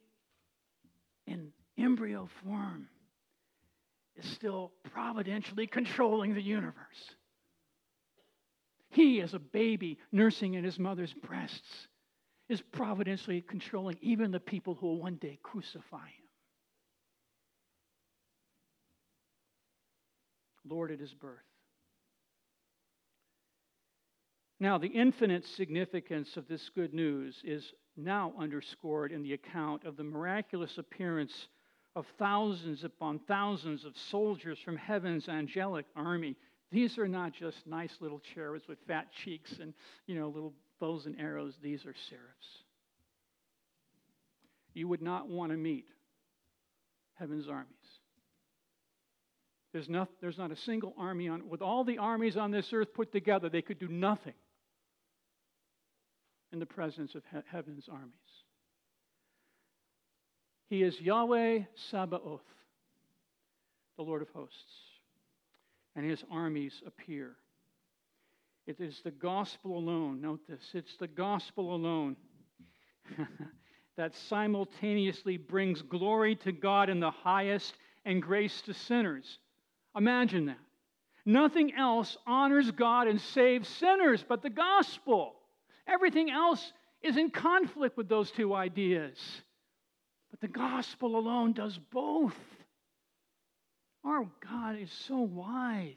in 1.28 1.52
embryo 1.78 2.30
form, 2.42 2.88
is 4.16 4.26
still 4.30 4.72
providentially 4.94 5.68
controlling 5.68 6.36
the 6.36 6.42
universe. 6.42 6.78
He, 8.92 9.20
as 9.20 9.34
a 9.34 9.40
baby 9.40 10.00
nursing 10.10 10.54
in 10.54 10.64
his 10.64 10.80
mother's 10.80 11.12
breasts, 11.12 11.90
is 12.48 12.62
providentially 12.62 13.42
controlling 13.42 13.98
even 14.00 14.32
the 14.32 14.40
people 14.40 14.76
who 14.76 14.88
will 14.88 15.02
one 15.02 15.16
day 15.16 15.38
crucify 15.44 15.98
him. 15.98 16.25
Lord 20.68 20.92
at 20.92 21.00
his 21.00 21.14
birth. 21.14 21.40
Now, 24.60 24.78
the 24.78 24.88
infinite 24.88 25.46
significance 25.46 26.38
of 26.38 26.48
this 26.48 26.70
good 26.74 26.94
news 26.94 27.36
is 27.44 27.74
now 27.98 28.34
underscored 28.40 29.12
in 29.12 29.22
the 29.22 29.34
account 29.34 29.84
of 29.84 29.98
the 29.98 30.04
miraculous 30.04 30.78
appearance 30.78 31.48
of 31.96 32.06
thousands 32.18 32.84
upon 32.84 33.20
thousands 33.20 33.86
of 33.86 33.94
soldiers 34.10 34.58
from 34.64 34.78
heaven's 34.78 35.28
angelic 35.28 35.86
army 35.96 36.36
these 36.72 36.98
are 36.98 37.08
not 37.08 37.34
just 37.34 37.66
nice 37.66 37.96
little 38.02 38.20
cherubs 38.34 38.68
with 38.68 38.78
fat 38.88 39.08
cheeks 39.24 39.60
and, 39.62 39.74
you 40.08 40.16
know, 40.20 40.28
little 40.28 40.54
bows 40.80 41.06
and 41.06 41.20
arrows. 41.20 41.54
These 41.62 41.86
are 41.86 41.94
seraphs. 42.10 42.64
You 44.74 44.88
would 44.90 45.02
not 45.02 45.30
want 45.30 45.52
to 45.52 45.58
meet 45.58 45.86
heaven's 47.14 47.48
armies. 47.48 47.70
There's 49.76 49.90
not, 49.90 50.08
there's 50.22 50.38
not 50.38 50.54
a 50.54 50.56
single 50.56 50.94
army 50.98 51.28
on, 51.28 51.50
with 51.50 51.62
all 51.62 51.84
the 51.84 51.98
armies 51.98 52.38
on 52.38 52.50
this 52.50 52.72
earth 52.72 52.94
put 52.94 53.12
together, 53.12 53.50
they 53.50 53.62
could 53.62 53.78
do 53.78 53.90
nothing 53.90 54.32
in 56.54 56.60
the 56.60 56.66
presence 56.66 57.14
of 57.14 57.24
he- 57.30 57.40
heaven's 57.52 57.90
armies. 57.92 58.14
He 60.70 60.82
is 60.82 60.98
Yahweh 61.02 61.64
Sabaoth, 61.92 62.46
the 63.98 64.04
Lord 64.04 64.22
of 64.22 64.30
hosts 64.30 64.64
and 65.94 66.10
his 66.10 66.24
armies 66.32 66.82
appear. 66.88 67.36
It 68.68 68.80
is 68.80 69.02
the 69.04 69.12
gospel 69.12 69.78
alone, 69.78 70.22
note 70.22 70.40
this, 70.48 70.64
it's 70.74 70.96
the 71.02 71.08
gospel 71.10 71.76
alone 71.76 72.16
that 73.98 74.16
simultaneously 74.16 75.36
brings 75.36 75.82
glory 75.82 76.38
to 76.38 76.54
God 76.54 76.90
in 76.90 77.02
the 77.02 77.12
highest 77.12 77.74
and 78.06 78.22
grace 78.22 78.62
to 78.62 78.74
sinners. 78.74 79.38
Imagine 79.96 80.48
that. 80.48 80.60
Nothing 81.26 81.74
else 81.74 82.18
honors 82.28 82.70
God 82.72 83.08
and 83.08 83.20
saves 83.20 83.68
sinners 83.68 84.24
but 84.28 84.42
the 84.42 84.50
gospel. 84.50 85.34
Everything 85.88 86.30
else 86.30 86.74
is 87.02 87.18
in 87.18 87.32
conflict 87.32 87.98
with 87.98 88.08
those 88.08 88.30
two 88.32 88.54
ideas. 88.54 89.18
But 90.30 90.42
the 90.42 90.48
gospel 90.48 91.18
alone 91.18 91.54
does 91.54 91.80
both. 91.92 92.36
Our 94.04 94.28
God 94.48 94.78
is 94.80 94.92
so 95.08 95.18
wise 95.18 95.96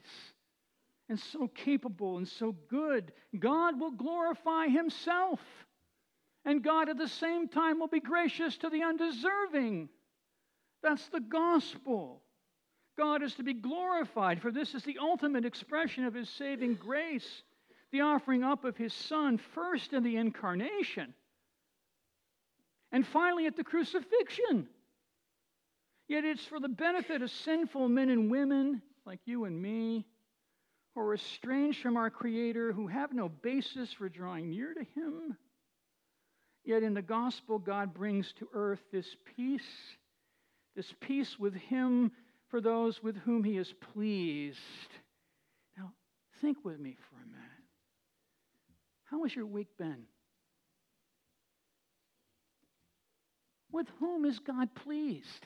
and 1.09 1.19
so 1.19 1.47
capable 1.47 2.17
and 2.17 2.27
so 2.27 2.55
good. 2.69 3.11
God 3.37 3.79
will 3.79 3.91
glorify 3.91 4.67
Himself. 4.67 5.39
And 6.45 6.63
God 6.63 6.89
at 6.89 6.97
the 6.97 7.07
same 7.07 7.47
time 7.47 7.79
will 7.79 7.87
be 7.87 7.99
gracious 7.99 8.57
to 8.57 8.69
the 8.69 8.81
undeserving. 8.81 9.89
That's 10.81 11.07
the 11.09 11.19
gospel. 11.19 12.21
God 12.99 13.23
is 13.23 13.33
to 13.35 13.43
be 13.43 13.53
glorified, 13.53 14.41
for 14.41 14.51
this 14.51 14.75
is 14.75 14.83
the 14.83 14.97
ultimate 14.99 15.45
expression 15.45 16.03
of 16.03 16.13
His 16.13 16.29
saving 16.29 16.75
grace, 16.75 17.43
the 17.93 18.01
offering 18.01 18.43
up 18.43 18.65
of 18.65 18.75
His 18.75 18.93
Son, 18.93 19.39
first 19.55 19.93
in 19.93 20.03
the 20.03 20.17
incarnation, 20.17 21.13
and 22.91 23.07
finally 23.07 23.45
at 23.45 23.55
the 23.55 23.63
crucifixion. 23.63 24.67
Yet 26.09 26.25
it's 26.25 26.43
for 26.43 26.59
the 26.59 26.67
benefit 26.67 27.21
of 27.21 27.31
sinful 27.31 27.87
men 27.87 28.09
and 28.09 28.29
women 28.29 28.81
like 29.05 29.21
you 29.23 29.45
and 29.45 29.61
me 29.61 30.05
who 30.93 30.99
are 30.99 31.13
estranged 31.13 31.81
from 31.81 31.95
our 31.95 32.09
Creator, 32.09 32.73
who 32.73 32.87
have 32.87 33.13
no 33.13 33.29
basis 33.29 33.93
for 33.93 34.09
drawing 34.09 34.49
near 34.49 34.73
to 34.73 34.83
Him. 34.83 35.37
Yet 36.65 36.83
in 36.83 36.95
the 36.95 37.01
gospel, 37.01 37.59
God 37.59 37.93
brings 37.93 38.33
to 38.39 38.49
earth 38.53 38.81
this 38.91 39.15
peace, 39.37 39.61
this 40.75 40.93
peace 40.99 41.39
with 41.39 41.53
Him 41.53 42.11
for 42.49 42.61
those 42.61 43.01
with 43.01 43.15
whom 43.17 43.43
He 43.43 43.57
is 43.57 43.73
pleased. 43.93 44.59
Now, 45.77 45.91
think 46.41 46.57
with 46.63 46.79
me 46.79 46.97
for 47.09 47.15
a 47.15 47.25
minute. 47.25 47.49
How 49.05 49.23
has 49.23 49.35
your 49.35 49.45
week 49.45 49.69
been? 49.77 50.03
With 53.71 53.87
whom 53.99 54.25
is 54.25 54.39
God 54.39 54.73
pleased? 54.75 55.45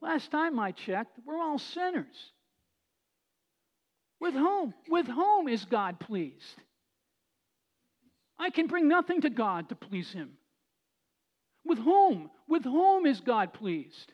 Last 0.00 0.30
time 0.30 0.58
I 0.58 0.72
checked, 0.72 1.18
we're 1.24 1.40
all 1.40 1.58
sinners. 1.58 2.32
With 4.20 4.34
whom? 4.34 4.74
With 4.88 5.06
whom 5.06 5.48
is 5.48 5.64
God 5.64 6.00
pleased? 6.00 6.62
I 8.38 8.50
can 8.50 8.66
bring 8.66 8.88
nothing 8.88 9.22
to 9.22 9.30
God 9.30 9.68
to 9.68 9.74
please 9.74 10.12
Him. 10.12 10.32
With 11.68 11.78
whom? 11.78 12.30
With 12.48 12.64
whom 12.64 13.06
is 13.06 13.20
God 13.20 13.52
pleased? 13.52 14.12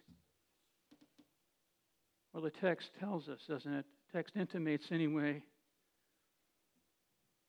Well, 2.32 2.42
the 2.42 2.50
text 2.50 2.90
tells 2.98 3.28
us, 3.28 3.40
doesn't 3.48 3.72
it? 3.72 3.86
The 4.12 4.18
text 4.18 4.36
intimates 4.36 4.90
anyway. 4.90 5.42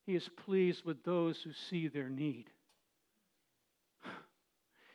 He 0.05 0.15
is 0.15 0.29
pleased 0.45 0.85
with 0.85 1.03
those 1.03 1.41
who 1.41 1.51
see 1.51 1.87
their 1.87 2.09
need. 2.09 2.45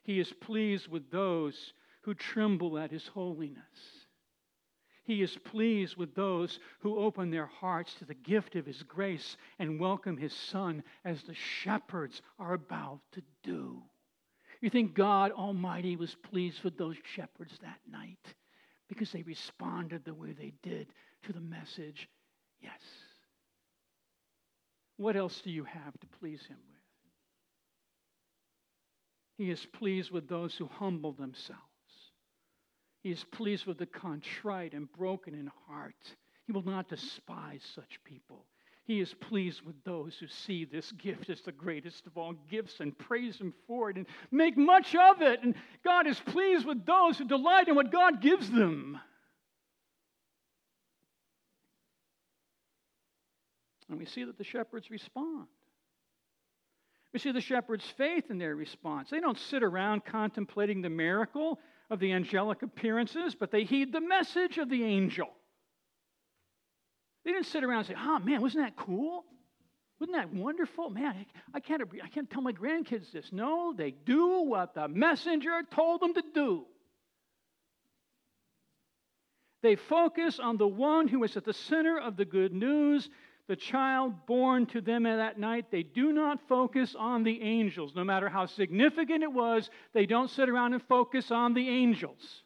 He 0.05 0.21
is 0.21 0.33
pleased 0.33 0.89
with 0.89 1.11
those 1.11 1.73
who 2.03 2.15
tremble 2.15 2.79
at 2.79 2.93
his 2.93 3.07
holiness. 3.09 4.07
He 5.05 5.23
is 5.23 5.37
pleased 5.37 5.97
with 5.97 6.15
those 6.15 6.61
who 6.81 6.99
open 6.99 7.31
their 7.31 7.47
hearts 7.47 7.95
to 7.95 8.05
the 8.05 8.15
gift 8.15 8.55
of 8.55 8.65
His 8.65 8.85
grace 8.85 9.37
and 9.59 9.81
welcome 9.81 10.17
His 10.17 10.33
Son 10.33 10.85
as 11.05 11.25
the 11.25 11.35
shepherds 11.35 12.23
are 12.39 12.55
about 12.55 13.01
to 13.13 13.23
do. 13.43 13.83
You 14.61 14.69
think 14.69 14.95
God 14.95 15.33
Almighty 15.33 15.97
was 15.97 16.15
pleased 16.31 16.63
with 16.63 16.77
those 16.77 16.97
shepherds 17.15 17.59
that 17.63 17.79
night 17.91 18.35
because 18.89 19.11
they 19.11 19.23
responded 19.23 20.05
the 20.05 20.15
way 20.15 20.33
they 20.33 20.53
did 20.63 20.89
to 21.25 21.33
the 21.33 21.41
message? 21.41 22.09
Yes. 22.61 22.81
What 24.97 25.17
else 25.17 25.41
do 25.41 25.51
you 25.51 25.65
have 25.65 25.99
to 26.01 26.07
please 26.19 26.45
Him 26.47 26.59
with? 26.69 26.77
He 29.39 29.51
is 29.51 29.65
pleased 29.73 30.11
with 30.11 30.29
those 30.29 30.55
who 30.55 30.67
humble 30.67 31.13
themselves. 31.13 31.63
He 33.03 33.11
is 33.11 33.25
pleased 33.33 33.65
with 33.65 33.79
the 33.79 33.87
contrite 33.87 34.75
and 34.75 34.93
broken 34.93 35.33
in 35.33 35.51
heart. 35.67 35.95
He 36.47 36.53
will 36.53 36.67
not 36.67 36.91
despise 36.91 37.63
such 37.75 38.05
people. 38.05 38.45
He 38.91 38.99
is 38.99 39.15
pleased 39.15 39.63
with 39.63 39.77
those 39.85 40.17
who 40.19 40.27
see 40.27 40.65
this 40.65 40.91
gift 40.91 41.31
as 41.31 41.41
the 41.43 41.53
greatest 41.53 42.09
of 42.09 42.19
all 42.19 42.35
gifts 42.51 42.81
and 42.81 42.99
praise 42.99 43.39
Him 43.39 43.55
for 43.69 43.89
it 43.89 43.95
and 43.97 44.05
make 44.33 44.57
much 44.57 44.97
of 44.97 45.23
it. 45.23 45.45
And 45.45 45.55
God 45.85 46.09
is 46.09 46.19
pleased 46.19 46.67
with 46.67 46.85
those 46.85 47.17
who 47.17 47.25
delight 47.25 47.69
in 47.69 47.77
what 47.77 47.93
God 47.93 48.21
gives 48.21 48.51
them. 48.51 48.99
And 53.89 53.97
we 53.97 54.07
see 54.07 54.25
that 54.25 54.37
the 54.37 54.43
shepherds 54.43 54.91
respond. 54.91 55.47
We 57.13 57.21
see 57.21 57.31
the 57.31 57.41
shepherds' 57.41 57.85
faith 57.97 58.25
in 58.29 58.39
their 58.39 58.57
response. 58.57 59.11
They 59.11 59.21
don't 59.21 59.39
sit 59.39 59.63
around 59.63 60.05
contemplating 60.05 60.83
the 60.83 60.91
miracle 60.91 61.61
of 61.91 62.01
the 62.01 62.13
angelic 62.13 62.63
appearances, 62.63 63.37
but 63.37 63.53
they 63.53 63.63
heed 63.63 63.93
the 63.93 64.01
message 64.01 64.59
of 64.59 64.69
the 64.69 64.83
angel. 64.83 65.29
They 67.25 67.33
didn't 67.33 67.47
sit 67.47 67.65
around 67.65 67.81
and 67.81 67.89
say, 67.89 67.95
oh 67.99 68.19
man, 68.21 68.41
wasn't 68.41 68.65
that 68.65 68.77
cool? 68.77 69.25
Wasn't 69.99 70.17
that 70.17 70.33
wonderful? 70.33 70.89
Man, 70.89 71.27
I 71.53 71.61
can't, 71.61 71.83
I 72.03 72.09
can't 72.09 72.31
tell 72.31 72.41
my 72.41 72.53
grandkids 72.53 73.13
this. 73.13 73.31
No, 73.33 73.75
they 73.77 73.91
do 73.91 74.43
what 74.43 74.75
the 74.75 74.89
messenger 74.89 75.63
told 75.71 76.01
them 76.01 76.15
to 76.15 76.23
do. 76.35 76.65
They 79.63 79.77
focus 79.77 80.39
on 80.39 80.57
the 80.57 80.67
one 80.67 81.07
who 81.07 81.23
is 81.25 81.37
at 81.37 81.45
the 81.45 81.53
center 81.53 81.99
of 81.99 82.17
the 82.17 82.25
good 82.25 82.55
news 82.55 83.11
the 83.51 83.57
child 83.57 84.15
born 84.27 84.65
to 84.67 84.81
them 84.81 85.03
that 85.03 85.37
night, 85.37 85.73
they 85.73 85.83
do 85.83 86.13
not 86.13 86.39
focus 86.49 86.95
on 86.97 87.25
the 87.25 87.43
angels. 87.43 87.97
No 87.97 88.05
matter 88.05 88.29
how 88.29 88.47
significant 88.47 89.25
it 89.25 89.33
was, 89.33 89.69
they 89.93 90.07
don't 90.07 90.31
sit 90.31 90.49
around 90.49 90.73
and 90.73 90.83
focus 90.85 91.33
on 91.33 91.53
the 91.53 91.69
angels. 91.69 92.45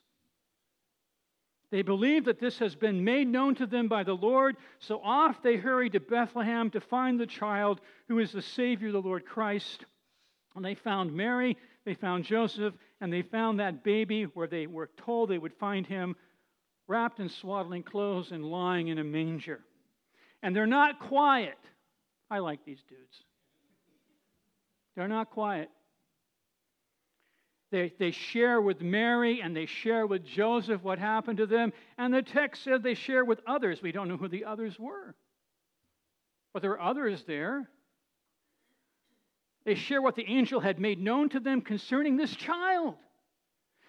They 1.75 1.83
believe 1.83 2.27
that 2.27 2.39
this 2.39 2.61
has 2.61 2.77
been 2.77 3.03
made 3.03 3.27
known 3.27 3.57
to 3.57 3.67
them 3.67 3.89
by 3.89 4.05
the 4.05 4.15
Lord, 4.15 4.57
so 4.79 5.01
off 5.03 5.43
they 5.43 5.57
hurry 5.57 5.91
to 5.91 5.99
Bethlehem 5.99 6.71
to 6.71 6.81
find 6.81 7.19
the 7.19 7.27
child 7.27 7.81
who 8.07 8.21
is 8.21 8.31
the 8.31 8.43
Savior, 8.43 8.93
the 8.93 9.03
Lord 9.03 9.27
Christ. 9.27 9.85
And 10.55 10.65
they 10.65 10.77
found 10.77 11.13
Mary, 11.13 11.57
they 11.85 11.95
found 11.95 12.27
Joseph, 12.27 12.75
and 13.01 13.13
they 13.13 13.23
found 13.23 13.59
that 13.59 13.83
baby 13.83 14.23
where 14.23 14.47
they 14.47 14.69
were 14.69 14.89
told 14.97 15.29
they 15.31 15.39
would 15.39 15.53
find 15.55 15.85
him 15.85 16.15
wrapped 16.87 17.19
in 17.19 17.29
swaddling 17.29 17.83
clothes 17.83 18.31
and 18.31 18.45
lying 18.45 18.87
in 18.87 19.01
a 19.01 19.05
manger 19.05 19.61
and 20.45 20.55
they're 20.55 20.67
not 20.67 21.01
quiet. 21.01 21.59
I 22.31 22.39
like 22.39 22.65
these 22.65 22.83
dudes. 22.87 23.25
They're 24.95 25.09
not 25.09 25.31
quiet. 25.31 25.71
They, 27.75 27.93
they 27.99 28.13
share 28.13 28.61
with 28.61 28.81
Mary 28.83 29.41
and 29.43 29.57
they 29.57 29.67
share 29.67 30.07
with 30.07 30.25
Joseph 30.25 30.85
what 30.85 31.01
happened 31.01 31.39
to 31.39 31.47
them. 31.47 31.73
And 31.99 32.15
the 32.15 32.23
text 32.23 32.63
said 32.63 32.85
they 32.85 32.95
share 32.95 33.25
with 33.25 33.41
others. 33.49 33.83
We 33.83 33.91
don't 33.91 34.07
know 34.07 34.17
who 34.17 34.29
the 34.29 34.45
others 34.45 34.79
were. 34.79 35.17
But 36.53 36.63
there 36.63 36.71
were 36.71 36.81
others 36.81 37.25
there. 37.27 37.69
They 39.65 39.75
share 39.75 40.01
what 40.01 40.15
the 40.15 40.23
angel 40.23 40.61
had 40.61 40.79
made 40.79 41.01
known 41.01 41.31
to 41.31 41.41
them 41.41 41.63
concerning 41.63 42.17
this 42.17 42.37
child. 42.37 42.95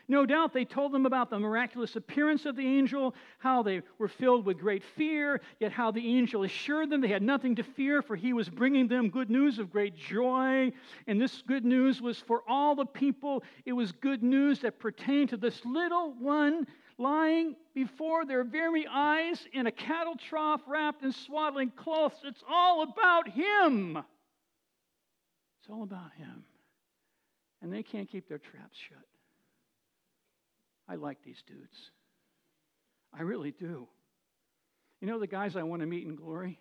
No 0.07 0.25
doubt 0.25 0.53
they 0.53 0.65
told 0.65 0.91
them 0.91 1.05
about 1.05 1.29
the 1.29 1.39
miraculous 1.39 1.95
appearance 1.95 2.45
of 2.45 2.55
the 2.55 2.65
angel, 2.65 3.15
how 3.39 3.63
they 3.63 3.81
were 3.97 4.07
filled 4.07 4.45
with 4.45 4.59
great 4.59 4.83
fear, 4.83 5.41
yet 5.59 5.71
how 5.71 5.91
the 5.91 6.07
angel 6.07 6.43
assured 6.43 6.89
them 6.89 7.01
they 7.01 7.07
had 7.07 7.23
nothing 7.23 7.55
to 7.55 7.63
fear, 7.63 8.01
for 8.01 8.15
he 8.15 8.33
was 8.33 8.47
bringing 8.47 8.87
them 8.87 9.09
good 9.09 9.29
news 9.29 9.57
of 9.57 9.71
great 9.71 9.95
joy. 9.95 10.71
And 11.07 11.19
this 11.19 11.41
good 11.47 11.65
news 11.65 12.01
was 12.01 12.19
for 12.19 12.43
all 12.47 12.75
the 12.75 12.85
people. 12.85 13.43
It 13.65 13.73
was 13.73 13.91
good 13.91 14.21
news 14.21 14.59
that 14.61 14.79
pertained 14.79 15.29
to 15.29 15.37
this 15.37 15.63
little 15.65 16.13
one 16.19 16.67
lying 16.97 17.55
before 17.73 18.25
their 18.25 18.43
very 18.43 18.85
eyes 18.87 19.47
in 19.53 19.67
a 19.67 19.71
cattle 19.71 20.15
trough 20.15 20.61
wrapped 20.67 21.03
in 21.03 21.11
swaddling 21.11 21.71
cloths. 21.71 22.19
It's 22.23 22.43
all 22.47 22.83
about 22.83 23.27
him. 23.27 23.97
It's 25.59 25.69
all 25.69 25.83
about 25.83 26.13
him. 26.15 26.43
And 27.61 27.73
they 27.73 27.83
can't 27.83 28.09
keep 28.09 28.29
their 28.29 28.37
traps 28.37 28.77
shut. 28.77 28.99
I 30.87 30.95
like 30.95 31.17
these 31.23 31.41
dudes. 31.47 31.91
I 33.17 33.23
really 33.23 33.51
do. 33.51 33.87
You 35.01 35.07
know, 35.07 35.19
the 35.19 35.27
guys 35.27 35.55
I 35.55 35.63
want 35.63 35.81
to 35.81 35.85
meet 35.85 36.05
in 36.05 36.15
glory 36.15 36.59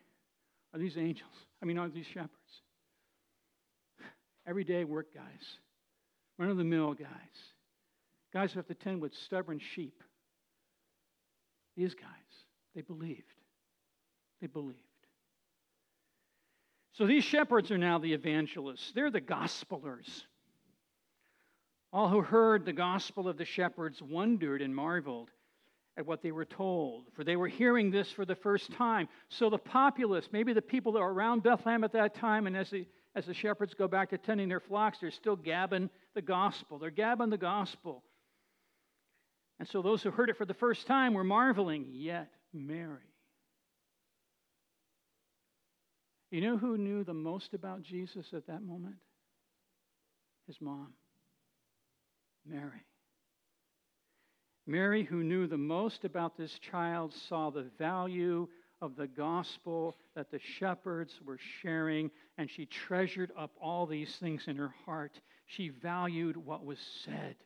are 0.73 0.79
these 0.79 0.97
angels. 0.97 1.31
I 1.63 1.67
mean, 1.67 1.79
are 1.79 1.89
these 1.89 2.07
shepherds. 2.07 2.31
Everyday 4.47 4.85
work 4.85 5.15
guys, 5.15 5.59
run 6.39 6.51
of 6.51 6.57
the 6.57 6.65
mill 6.65 6.95
guys, 6.95 7.09
guys 8.33 8.53
who 8.53 8.59
have 8.59 8.67
to 8.69 8.75
tend 8.75 9.01
with 9.01 9.15
stubborn 9.15 9.61
sheep. 9.75 10.03
These 11.77 11.95
guys, 11.95 12.09
they 12.75 12.83
believed. 12.83 13.23
They 14.41 14.47
believed. 14.47 14.79
So 16.93 17.07
these 17.07 17.25
shepherds 17.25 17.73
are 17.73 17.79
now 17.79 17.99
the 17.99 18.13
evangelists, 18.13 18.93
they're 18.95 19.11
the 19.11 19.21
gospelers. 19.21 20.23
All 21.95 22.09
who 22.09 22.23
heard 22.23 22.65
the 22.65 22.73
gospel 22.73 23.29
of 23.29 23.39
the 23.39 23.45
shepherds 23.45 24.03
wondered 24.03 24.61
and 24.61 24.75
marveled 24.75 25.31
at 25.97 26.05
what 26.05 26.23
they 26.23 26.33
were 26.33 26.45
told, 26.45 27.05
for 27.15 27.23
they 27.23 27.37
were 27.37 27.47
hearing 27.47 27.93
this 27.93 28.11
for 28.11 28.25
the 28.25 28.35
first 28.35 28.73
time. 28.73 29.09
So 29.29 29.49
the 29.49 29.59
populace, 29.59 30.29
maybe 30.33 30.53
the 30.53 30.61
people 30.61 30.91
that 30.91 30.99
were 30.99 31.15
around 31.15 31.45
Bethlehem 31.45 31.85
at 31.85 31.93
that 31.93 32.17
time, 32.17 32.49
and 32.49 32.57
as 32.57 32.69
the, 32.71 32.85
as 33.15 33.27
the 33.27 33.33
shepherds 33.33 33.75
go 33.75 33.87
back 33.87 34.11
to 34.11 34.19
tending 34.19 34.49
their 34.49 34.59
flocks, 34.59 34.99
they're 34.99 35.13
still 35.13 35.37
gabbing 35.37 35.89
the 36.17 36.21
gospel. 36.21 36.81
They're 36.81 36.91
gabbing 36.91 37.31
the 37.31 37.39
gospel. 37.39 38.03
And 39.61 39.69
so 39.69 39.81
those 39.81 40.03
who 40.03 40.11
heard 40.11 40.31
it 40.31 40.37
for 40.37 40.47
the 40.47 40.53
first 40.53 40.89
time 40.89 41.15
were 41.15 41.23
marveling, 41.23 41.87
yet 41.93 42.29
Mary. 42.53 42.99
You 46.33 46.41
know 46.41 46.57
who 46.57 46.77
knew 46.77 47.05
the 47.05 47.15
most 47.15 47.55
about 47.55 47.83
Jesus 47.83 48.27
at 48.33 48.49
that 48.49 48.65
moment? 48.65 48.97
His 50.49 50.61
mom. 50.61 50.89
Mary. 52.47 52.85
Mary, 54.67 55.03
who 55.03 55.23
knew 55.23 55.47
the 55.47 55.59
most 55.59 56.05
about 56.05 56.37
this 56.37 56.59
child, 56.59 57.13
saw 57.13 57.51
the 57.51 57.71
value 57.79 58.49
of 58.81 58.97
the 58.97 59.07
gospel 59.07 59.97
that 60.15 60.31
the 60.31 60.39
shepherds 60.39 61.21
were 61.25 61.39
sharing, 61.61 62.11
and 62.39 62.51
she 62.51 62.67
treasured 62.67 63.33
up 63.37 63.53
all 63.61 63.87
these 63.87 64.17
things 64.17 64.49
in 64.49 64.57
her 64.57 64.75
heart. 64.85 65.21
She 65.47 65.69
valued 65.69 66.37
what 66.37 66.65
was 66.65 66.79
said. 67.05 67.37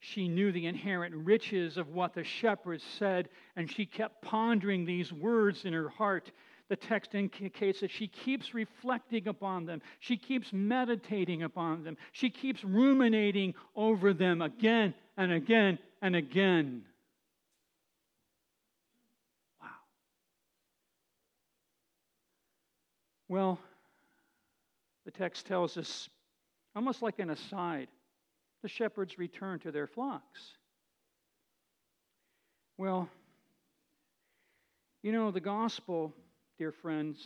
She 0.00 0.28
knew 0.28 0.50
the 0.50 0.66
inherent 0.66 1.14
riches 1.14 1.76
of 1.76 1.88
what 1.88 2.14
the 2.14 2.24
shepherds 2.24 2.82
said, 2.98 3.28
and 3.56 3.70
she 3.70 3.84
kept 3.84 4.22
pondering 4.22 4.84
these 4.84 5.12
words 5.12 5.64
in 5.66 5.74
her 5.74 5.90
heart 5.90 6.32
the 6.70 6.76
text 6.76 7.16
indicates 7.16 7.80
that 7.80 7.90
she 7.90 8.06
keeps 8.06 8.54
reflecting 8.54 9.26
upon 9.26 9.66
them. 9.66 9.82
She 9.98 10.16
keeps 10.16 10.52
meditating 10.52 11.42
upon 11.42 11.82
them. 11.82 11.96
She 12.12 12.30
keeps 12.30 12.62
ruminating 12.62 13.54
over 13.74 14.14
them 14.14 14.40
again 14.40 14.94
and 15.16 15.32
again 15.32 15.80
and 16.00 16.14
again. 16.14 16.84
Wow. 19.60 19.68
Well, 23.28 23.58
the 25.04 25.10
text 25.10 25.46
tells 25.46 25.76
us, 25.76 26.08
almost 26.76 27.02
like 27.02 27.18
an 27.18 27.30
aside, 27.30 27.88
the 28.62 28.68
shepherds 28.68 29.18
return 29.18 29.58
to 29.58 29.72
their 29.72 29.88
flocks. 29.88 30.52
Well, 32.78 33.08
you 35.02 35.10
know, 35.10 35.32
the 35.32 35.40
gospel 35.40 36.14
dear 36.60 36.72
friends, 36.72 37.16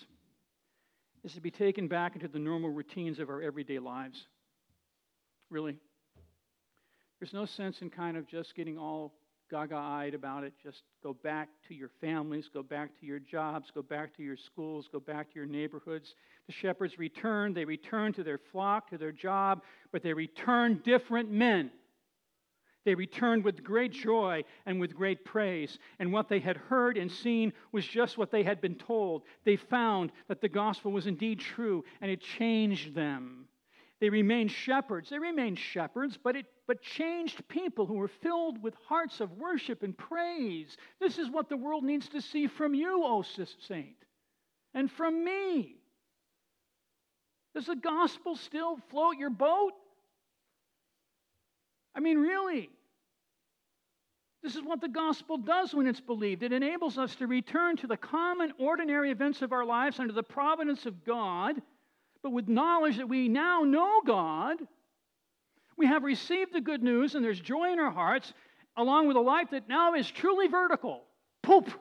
is 1.24 1.32
to 1.32 1.40
be 1.40 1.50
taken 1.50 1.88
back 1.88 2.14
into 2.14 2.28
the 2.28 2.38
normal 2.38 2.70
routines 2.70 3.18
of 3.18 3.28
our 3.28 3.42
everyday 3.42 3.80
lives. 3.80 4.28
Really. 5.50 5.76
There's 7.18 7.32
no 7.32 7.44
sense 7.44 7.82
in 7.82 7.90
kind 7.90 8.16
of 8.16 8.28
just 8.28 8.54
getting 8.54 8.78
all 8.78 9.12
gaga 9.50 9.74
eyed 9.74 10.14
about 10.14 10.44
it. 10.44 10.52
Just 10.62 10.82
go 11.02 11.12
back 11.12 11.48
to 11.66 11.74
your 11.74 11.90
families, 12.00 12.48
go 12.54 12.62
back 12.62 12.90
to 13.00 13.06
your 13.06 13.18
jobs, 13.18 13.72
go 13.74 13.82
back 13.82 14.16
to 14.18 14.22
your 14.22 14.36
schools, 14.36 14.88
go 14.92 15.00
back 15.00 15.32
to 15.32 15.34
your 15.34 15.46
neighborhoods. 15.46 16.14
The 16.46 16.52
shepherds 16.52 16.96
return. 16.96 17.54
They 17.54 17.64
return 17.64 18.12
to 18.12 18.22
their 18.22 18.38
flock, 18.52 18.88
to 18.90 18.98
their 18.98 19.10
job, 19.10 19.64
but 19.90 20.04
they 20.04 20.12
return 20.12 20.80
different 20.84 21.32
men. 21.32 21.72
They 22.84 22.94
returned 22.94 23.44
with 23.44 23.64
great 23.64 23.92
joy 23.92 24.44
and 24.66 24.80
with 24.80 24.94
great 24.94 25.24
praise. 25.24 25.78
And 25.98 26.12
what 26.12 26.28
they 26.28 26.38
had 26.38 26.56
heard 26.56 26.96
and 26.98 27.10
seen 27.10 27.52
was 27.72 27.86
just 27.86 28.18
what 28.18 28.30
they 28.30 28.42
had 28.42 28.60
been 28.60 28.74
told. 28.74 29.22
They 29.44 29.56
found 29.56 30.12
that 30.28 30.40
the 30.40 30.48
gospel 30.48 30.92
was 30.92 31.06
indeed 31.06 31.40
true, 31.40 31.84
and 32.00 32.10
it 32.10 32.20
changed 32.20 32.94
them. 32.94 33.46
They 34.00 34.10
remained 34.10 34.50
shepherds. 34.50 35.08
They 35.08 35.18
remained 35.18 35.58
shepherds, 35.58 36.18
but 36.22 36.36
it 36.36 36.46
but 36.66 36.82
changed 36.82 37.46
people 37.48 37.86
who 37.86 37.94
were 37.94 38.08
filled 38.08 38.62
with 38.62 38.74
hearts 38.86 39.20
of 39.20 39.30
worship 39.32 39.82
and 39.82 39.96
praise. 39.96 40.76
This 40.98 41.18
is 41.18 41.30
what 41.30 41.48
the 41.48 41.56
world 41.56 41.84
needs 41.84 42.08
to 42.10 42.22
see 42.22 42.46
from 42.46 42.74
you, 42.74 43.02
O 43.04 43.22
saint, 43.22 43.96
and 44.72 44.90
from 44.90 45.24
me. 45.24 45.76
Does 47.54 47.66
the 47.66 47.76
gospel 47.76 48.34
still 48.36 48.78
float 48.90 49.16
your 49.18 49.30
boat? 49.30 49.72
I 51.94 52.00
mean, 52.00 52.18
really. 52.18 52.70
This 54.44 54.56
is 54.56 54.62
what 54.62 54.82
the 54.82 54.88
gospel 54.88 55.38
does 55.38 55.74
when 55.74 55.86
it's 55.86 56.02
believed. 56.02 56.42
It 56.42 56.52
enables 56.52 56.98
us 56.98 57.14
to 57.16 57.26
return 57.26 57.78
to 57.78 57.86
the 57.86 57.96
common, 57.96 58.52
ordinary 58.58 59.10
events 59.10 59.40
of 59.40 59.52
our 59.52 59.64
lives 59.64 59.98
under 59.98 60.12
the 60.12 60.22
providence 60.22 60.84
of 60.84 61.02
God, 61.02 61.62
but 62.22 62.30
with 62.30 62.46
knowledge 62.46 62.98
that 62.98 63.08
we 63.08 63.26
now 63.26 63.62
know 63.62 64.02
God. 64.06 64.58
We 65.78 65.86
have 65.86 66.02
received 66.02 66.52
the 66.52 66.60
good 66.60 66.82
news, 66.82 67.14
and 67.14 67.24
there's 67.24 67.40
joy 67.40 67.72
in 67.72 67.78
our 67.78 67.90
hearts, 67.90 68.34
along 68.76 69.08
with 69.08 69.16
a 69.16 69.20
life 69.20 69.48
that 69.52 69.66
now 69.66 69.94
is 69.94 70.10
truly 70.10 70.46
vertical. 70.46 71.04
Poop. 71.42 71.64
Do 71.64 71.72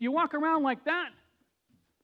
you 0.00 0.12
walk 0.12 0.34
around 0.34 0.64
like 0.64 0.84
that? 0.84 1.08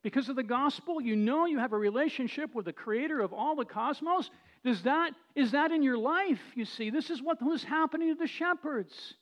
Because 0.03 0.31
of 0.31 0.37
the 0.37 0.43
gospel, 0.43 1.03
you 1.03 1.17
know 1.17 1.45
you 1.45 1.59
have 1.59 1.75
a 1.75 1.79
relationship 1.79 2.55
with 2.55 2.65
the 2.65 2.73
creator 2.73 3.21
of 3.21 3.35
all 3.35 3.57
the 3.57 3.67
cosmos, 3.67 4.31
does 4.65 4.83
that, 4.83 5.13
is 5.35 5.53
that 5.53 5.71
in 5.71 5.83
your 5.83 5.99
life? 5.99 6.41
You 6.55 6.65
see, 6.65 6.91
this 6.91 7.11
is 7.11 7.23
what 7.23 7.43
was 7.43 7.63
happening 7.63 8.09
to 8.09 8.15
the 8.15 8.27
shepherds. 8.27 9.15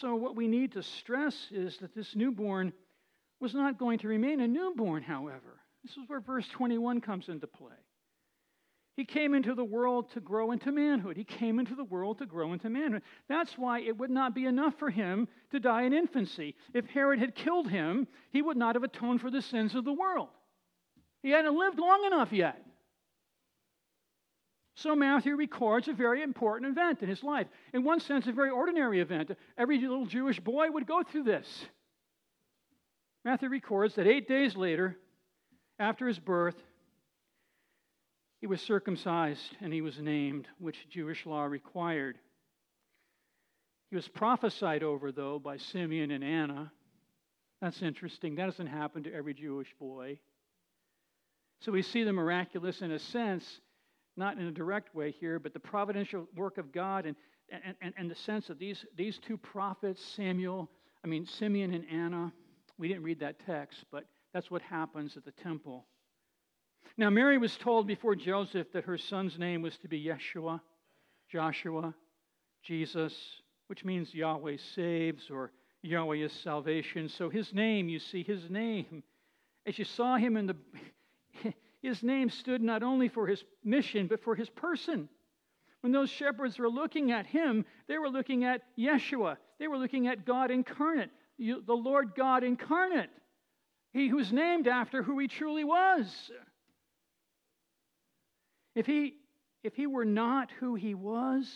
So, 0.00 0.16
what 0.16 0.36
we 0.36 0.48
need 0.48 0.72
to 0.72 0.82
stress 0.82 1.48
is 1.50 1.78
that 1.78 1.94
this 1.94 2.14
newborn 2.14 2.72
was 3.40 3.54
not 3.54 3.78
going 3.78 3.98
to 4.00 4.08
remain 4.08 4.40
a 4.40 4.48
newborn, 4.48 5.02
however. 5.02 5.60
This 5.84 5.92
is 5.92 6.08
where 6.08 6.20
verse 6.20 6.48
21 6.48 7.00
comes 7.00 7.28
into 7.28 7.46
play. 7.46 7.76
He 8.96 9.04
came 9.04 9.34
into 9.34 9.54
the 9.54 9.64
world 9.64 10.10
to 10.12 10.20
grow 10.20 10.52
into 10.52 10.72
manhood. 10.72 11.18
He 11.18 11.24
came 11.24 11.58
into 11.58 11.74
the 11.74 11.84
world 11.84 12.18
to 12.18 12.26
grow 12.26 12.54
into 12.54 12.70
manhood. 12.70 13.02
That's 13.28 13.56
why 13.58 13.80
it 13.80 13.96
would 13.98 14.10
not 14.10 14.34
be 14.34 14.46
enough 14.46 14.74
for 14.78 14.88
him 14.88 15.28
to 15.50 15.60
die 15.60 15.82
in 15.82 15.92
infancy. 15.92 16.54
If 16.72 16.86
Herod 16.86 17.18
had 17.18 17.34
killed 17.34 17.68
him, 17.68 18.08
he 18.30 18.40
would 18.40 18.56
not 18.56 18.74
have 18.74 18.84
atoned 18.84 19.20
for 19.20 19.30
the 19.30 19.42
sins 19.42 19.74
of 19.74 19.84
the 19.84 19.92
world. 19.92 20.28
He 21.26 21.32
hadn't 21.32 21.58
lived 21.58 21.80
long 21.80 22.04
enough 22.04 22.32
yet. 22.32 22.64
So 24.76 24.94
Matthew 24.94 25.34
records 25.34 25.88
a 25.88 25.92
very 25.92 26.22
important 26.22 26.70
event 26.70 27.02
in 27.02 27.08
his 27.08 27.24
life. 27.24 27.48
In 27.74 27.82
one 27.82 27.98
sense, 27.98 28.28
a 28.28 28.32
very 28.32 28.50
ordinary 28.50 29.00
event. 29.00 29.32
Every 29.58 29.80
little 29.80 30.06
Jewish 30.06 30.38
boy 30.38 30.70
would 30.70 30.86
go 30.86 31.02
through 31.02 31.24
this. 31.24 31.48
Matthew 33.24 33.48
records 33.48 33.96
that 33.96 34.06
eight 34.06 34.28
days 34.28 34.54
later, 34.54 34.96
after 35.80 36.06
his 36.06 36.20
birth, 36.20 36.54
he 38.40 38.46
was 38.46 38.60
circumcised 38.60 39.56
and 39.60 39.72
he 39.72 39.80
was 39.80 39.98
named, 39.98 40.46
which 40.60 40.88
Jewish 40.90 41.26
law 41.26 41.42
required. 41.42 42.20
He 43.90 43.96
was 43.96 44.06
prophesied 44.06 44.84
over, 44.84 45.10
though, 45.10 45.40
by 45.40 45.56
Simeon 45.56 46.12
and 46.12 46.22
Anna. 46.22 46.70
That's 47.60 47.82
interesting. 47.82 48.36
That 48.36 48.46
doesn't 48.46 48.68
happen 48.68 49.02
to 49.02 49.12
every 49.12 49.34
Jewish 49.34 49.74
boy. 49.80 50.20
So 51.60 51.72
we 51.72 51.82
see 51.82 52.04
the 52.04 52.12
miraculous 52.12 52.82
in 52.82 52.92
a 52.92 52.98
sense, 52.98 53.60
not 54.16 54.38
in 54.38 54.46
a 54.46 54.52
direct 54.52 54.94
way 54.94 55.10
here, 55.10 55.38
but 55.38 55.52
the 55.52 55.60
providential 55.60 56.26
work 56.36 56.58
of 56.58 56.72
God 56.72 57.06
and, 57.06 57.16
and, 57.80 57.94
and, 57.96 58.10
the 58.10 58.14
sense 58.14 58.50
of 58.50 58.58
these, 58.58 58.84
these 58.96 59.18
two 59.18 59.36
prophets, 59.36 60.02
Samuel, 60.16 60.68
I 61.04 61.08
mean, 61.08 61.26
Simeon 61.26 61.72
and 61.72 61.84
Anna. 61.90 62.32
We 62.78 62.88
didn't 62.88 63.04
read 63.04 63.20
that 63.20 63.36
text, 63.46 63.84
but 63.90 64.04
that's 64.34 64.50
what 64.50 64.62
happens 64.62 65.16
at 65.16 65.24
the 65.24 65.30
temple. 65.30 65.86
Now, 66.98 67.10
Mary 67.10 67.38
was 67.38 67.56
told 67.56 67.86
before 67.86 68.14
Joseph 68.14 68.72
that 68.72 68.84
her 68.84 68.98
son's 68.98 69.38
name 69.38 69.62
was 69.62 69.76
to 69.78 69.88
be 69.88 70.02
Yeshua, 70.04 70.60
Joshua, 71.30 71.94
Jesus, 72.62 73.14
which 73.68 73.84
means 73.84 74.14
Yahweh 74.14 74.56
saves 74.74 75.30
or 75.30 75.52
Yahweh 75.82 76.16
is 76.16 76.32
salvation. 76.32 77.08
So 77.08 77.28
his 77.28 77.52
name, 77.52 77.88
you 77.88 77.98
see, 77.98 78.22
his 78.22 78.50
name, 78.50 79.02
as 79.66 79.78
you 79.78 79.84
saw 79.84 80.16
him 80.16 80.36
in 80.36 80.46
the 80.46 80.56
his 81.86 82.02
name 82.02 82.28
stood 82.30 82.62
not 82.62 82.82
only 82.82 83.08
for 83.08 83.26
his 83.26 83.44
mission, 83.64 84.06
but 84.06 84.22
for 84.22 84.34
his 84.34 84.50
person. 84.50 85.08
When 85.80 85.92
those 85.92 86.10
shepherds 86.10 86.58
were 86.58 86.68
looking 86.68 87.12
at 87.12 87.26
him, 87.26 87.64
they 87.86 87.98
were 87.98 88.08
looking 88.08 88.44
at 88.44 88.62
Yeshua. 88.76 89.36
They 89.58 89.68
were 89.68 89.78
looking 89.78 90.08
at 90.08 90.26
God 90.26 90.50
incarnate, 90.50 91.10
the 91.38 91.62
Lord 91.68 92.14
God 92.16 92.42
incarnate. 92.42 93.10
He 93.92 94.08
who 94.08 94.16
was 94.16 94.32
named 94.32 94.66
after 94.66 95.02
who 95.02 95.18
he 95.18 95.28
truly 95.28 95.64
was. 95.64 96.30
If 98.74 98.84
he, 98.84 99.14
if 99.62 99.74
he 99.74 99.86
were 99.86 100.04
not 100.04 100.50
who 100.58 100.74
he 100.74 100.94
was, 100.94 101.46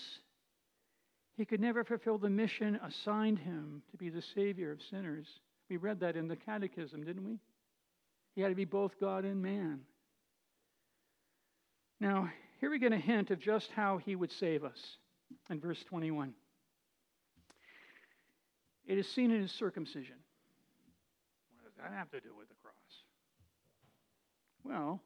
he 1.36 1.44
could 1.44 1.60
never 1.60 1.84
fulfill 1.84 2.18
the 2.18 2.30
mission 2.30 2.78
assigned 2.86 3.38
him 3.38 3.82
to 3.90 3.96
be 3.96 4.10
the 4.10 4.22
Savior 4.22 4.70
of 4.70 4.80
sinners. 4.80 5.26
We 5.68 5.76
read 5.76 6.00
that 6.00 6.16
in 6.16 6.28
the 6.28 6.36
Catechism, 6.36 7.04
didn't 7.04 7.24
we? 7.24 7.38
He 8.36 8.42
had 8.42 8.48
to 8.48 8.54
be 8.54 8.64
both 8.64 8.98
God 9.00 9.24
and 9.24 9.42
man. 9.42 9.80
Now, 12.00 12.30
here 12.60 12.70
we 12.70 12.78
get 12.78 12.92
a 12.92 12.98
hint 12.98 13.30
of 13.30 13.38
just 13.38 13.70
how 13.72 13.98
he 13.98 14.16
would 14.16 14.32
save 14.32 14.64
us 14.64 14.96
in 15.50 15.60
verse 15.60 15.82
21. 15.84 16.32
It 18.86 18.96
is 18.98 19.06
seen 19.06 19.30
in 19.30 19.42
his 19.42 19.52
circumcision. 19.52 20.16
What 21.54 21.64
does 21.64 21.74
that 21.76 21.96
have 21.96 22.10
to 22.12 22.20
do 22.20 22.34
with 22.36 22.48
the 22.48 22.54
cross? 22.62 22.74
Well, 24.64 25.02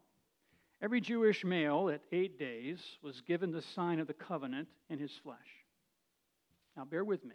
every 0.81 1.01
Jewish 1.01 1.45
male 1.45 1.91
at 1.91 2.01
eight 2.13 2.39
days 2.39 2.79
was 3.03 3.21
given 3.23 3.51
the 3.51 3.63
sign 3.63 3.99
of 3.99 4.07
the 4.07 4.15
covenant 4.15 4.69
in 4.89 5.01
his 5.01 5.13
flesh. 5.23 5.37
Now, 6.77 6.85
bear 6.85 7.05
with 7.05 7.25
me. 7.25 7.35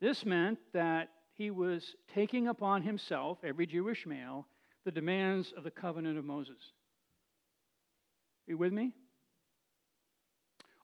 This 0.00 0.26
meant 0.26 0.58
that 0.72 1.10
he 1.32 1.50
was 1.52 1.94
taking 2.12 2.48
upon 2.48 2.82
himself, 2.82 3.38
every 3.44 3.66
Jewish 3.66 4.04
male, 4.04 4.46
the 4.84 4.90
demands 4.90 5.52
of 5.56 5.62
the 5.62 5.70
covenant 5.70 6.18
of 6.18 6.24
Moses. 6.24 6.72
Are 8.48 8.52
you 8.52 8.58
with 8.58 8.72
me? 8.72 8.94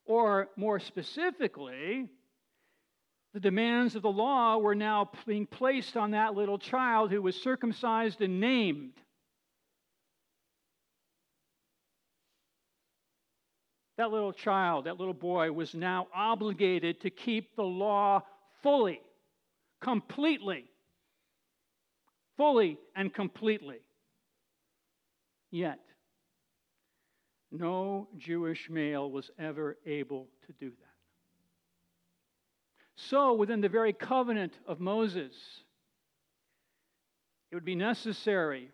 Or 0.05 0.51
more 0.55 0.79
specifically, 0.79 2.11
the 3.33 3.41
demands 3.41 3.97
of 3.97 4.03
the 4.03 4.11
law 4.11 4.59
were 4.59 4.75
now 4.75 5.11
being 5.27 5.47
placed 5.47 5.97
on 5.97 6.11
that 6.11 6.35
little 6.35 6.59
child 6.59 7.11
who 7.11 7.23
was 7.23 7.37
circumcised 7.37 8.21
and 8.21 8.39
named. 8.39 8.93
That 13.97 14.11
little 14.11 14.35
child, 14.35 14.85
that 14.85 14.99
little 14.99 15.15
boy, 15.15 15.51
was 15.51 15.75
now 15.75 16.09
obligated 16.15 17.01
to 17.01 17.11
keep 17.11 17.57
the 17.57 17.63
law 17.63 18.25
fully 18.63 19.01
completely. 19.81 20.67
Fully 22.37 22.77
and 22.95 23.15
completely. 23.15 23.79
Yet, 25.51 25.79
no 27.55 28.09
Jewish 28.19 28.69
male 28.69 29.11
was 29.11 29.31
ever 29.39 29.77
able 29.87 30.27
to 30.47 30.53
do 30.53 30.71
that. 30.71 30.95
So, 32.97 33.35
within 33.35 33.61
the 33.61 33.69
very 33.69 33.93
covenant 33.93 34.59
of 34.67 34.81
Moses, 34.81 35.35
it 37.51 37.55
would 37.55 37.65
be 37.65 37.75
necessary 37.75 38.71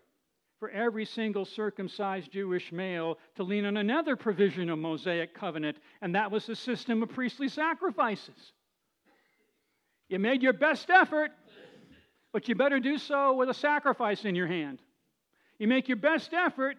for 0.59 0.69
every 0.69 1.05
single 1.05 1.45
circumcised 1.45 2.31
Jewish 2.31 2.71
male 2.71 3.17
to 3.35 3.43
lean 3.43 3.65
on 3.65 3.77
another 3.77 4.15
provision 4.15 4.69
of 4.69 4.77
Mosaic 4.77 5.33
covenant, 5.33 5.77
and 6.01 6.13
that 6.13 6.31
was 6.31 6.45
the 6.45 6.55
system 6.55 7.01
of 7.01 7.09
priestly 7.09 7.47
sacrifices. 7.47 8.53
You 10.07 10.19
made 10.19 10.43
your 10.43 10.53
best 10.53 10.89
effort, 10.89 11.31
but 12.31 12.47
you 12.47 12.55
better 12.55 12.79
do 12.79 12.97
so 12.97 13.33
with 13.33 13.49
a 13.49 13.53
sacrifice 13.53 14.23
in 14.23 14.35
your 14.35 14.47
hand. 14.47 14.79
You 15.57 15.67
make 15.67 15.87
your 15.87 15.97
best 15.97 16.33
effort, 16.33 16.77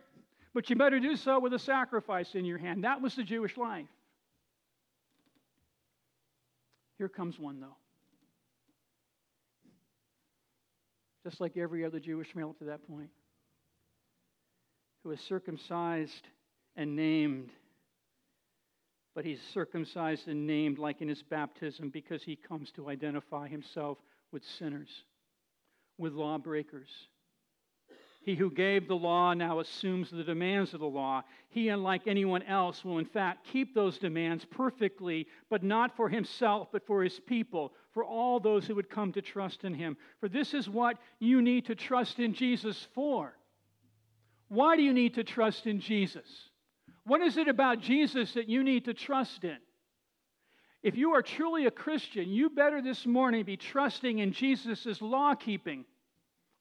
but 0.54 0.68
you 0.68 0.76
better 0.76 1.00
do 1.00 1.16
so 1.16 1.40
with 1.40 1.52
a 1.52 1.58
sacrifice 1.58 2.34
in 2.34 2.44
your 2.44 2.58
hand. 2.58 2.84
That 2.84 3.00
was 3.00 3.14
the 3.14 3.24
Jewish 3.24 3.56
life. 3.56 3.86
Here 6.98 7.08
comes 7.08 7.38
one, 7.38 7.60
though. 7.60 7.76
Just 11.24 11.40
like 11.40 11.56
every 11.56 11.84
other 11.84 12.00
Jewish 12.00 12.34
male 12.34 12.50
up 12.50 12.58
to 12.58 12.64
that 12.64 12.86
point, 12.86 13.10
who 15.02 15.10
was 15.10 15.20
circumcised 15.20 16.28
and 16.76 16.96
named 16.96 17.50
but 19.14 19.24
he's 19.24 19.40
circumcised 19.52 20.28
and 20.28 20.46
named 20.46 20.78
like 20.78 21.02
in 21.02 21.08
his 21.08 21.22
baptism 21.22 21.90
because 21.90 22.22
he 22.22 22.36
comes 22.36 22.70
to 22.72 22.88
identify 22.88 23.46
himself 23.46 23.98
with 24.30 24.42
sinners, 24.58 24.88
with 25.98 26.14
lawbreakers, 26.14 26.88
He 28.24 28.36
who 28.36 28.50
gave 28.50 28.86
the 28.86 28.94
law 28.94 29.34
now 29.34 29.58
assumes 29.58 30.10
the 30.10 30.22
demands 30.22 30.74
of 30.74 30.80
the 30.80 30.86
law. 30.86 31.22
He, 31.48 31.68
unlike 31.68 32.06
anyone 32.06 32.44
else, 32.44 32.84
will 32.84 32.98
in 32.98 33.04
fact 33.04 33.46
keep 33.46 33.74
those 33.74 33.98
demands 33.98 34.44
perfectly, 34.44 35.26
but 35.50 35.64
not 35.64 35.96
for 35.96 36.08
himself, 36.08 36.68
but 36.70 36.86
for 36.86 37.02
his 37.02 37.18
people, 37.18 37.72
for 37.92 38.04
all 38.04 38.38
those 38.38 38.64
who 38.64 38.76
would 38.76 38.88
come 38.88 39.12
to 39.12 39.22
trust 39.22 39.64
in 39.64 39.74
him. 39.74 39.96
For 40.20 40.28
this 40.28 40.54
is 40.54 40.68
what 40.68 40.98
you 41.18 41.42
need 41.42 41.66
to 41.66 41.74
trust 41.74 42.20
in 42.20 42.32
Jesus 42.32 42.86
for. 42.94 43.36
Why 44.48 44.76
do 44.76 44.82
you 44.82 44.92
need 44.92 45.14
to 45.14 45.24
trust 45.24 45.66
in 45.66 45.80
Jesus? 45.80 46.28
What 47.04 47.22
is 47.22 47.36
it 47.36 47.48
about 47.48 47.80
Jesus 47.80 48.34
that 48.34 48.48
you 48.48 48.62
need 48.62 48.84
to 48.84 48.94
trust 48.94 49.42
in? 49.42 49.58
If 50.84 50.96
you 50.96 51.14
are 51.14 51.22
truly 51.22 51.66
a 51.66 51.72
Christian, 51.72 52.28
you 52.28 52.50
better 52.50 52.80
this 52.80 53.04
morning 53.04 53.44
be 53.44 53.56
trusting 53.56 54.20
in 54.20 54.32
Jesus' 54.32 55.00
law 55.00 55.34
keeping. 55.34 55.84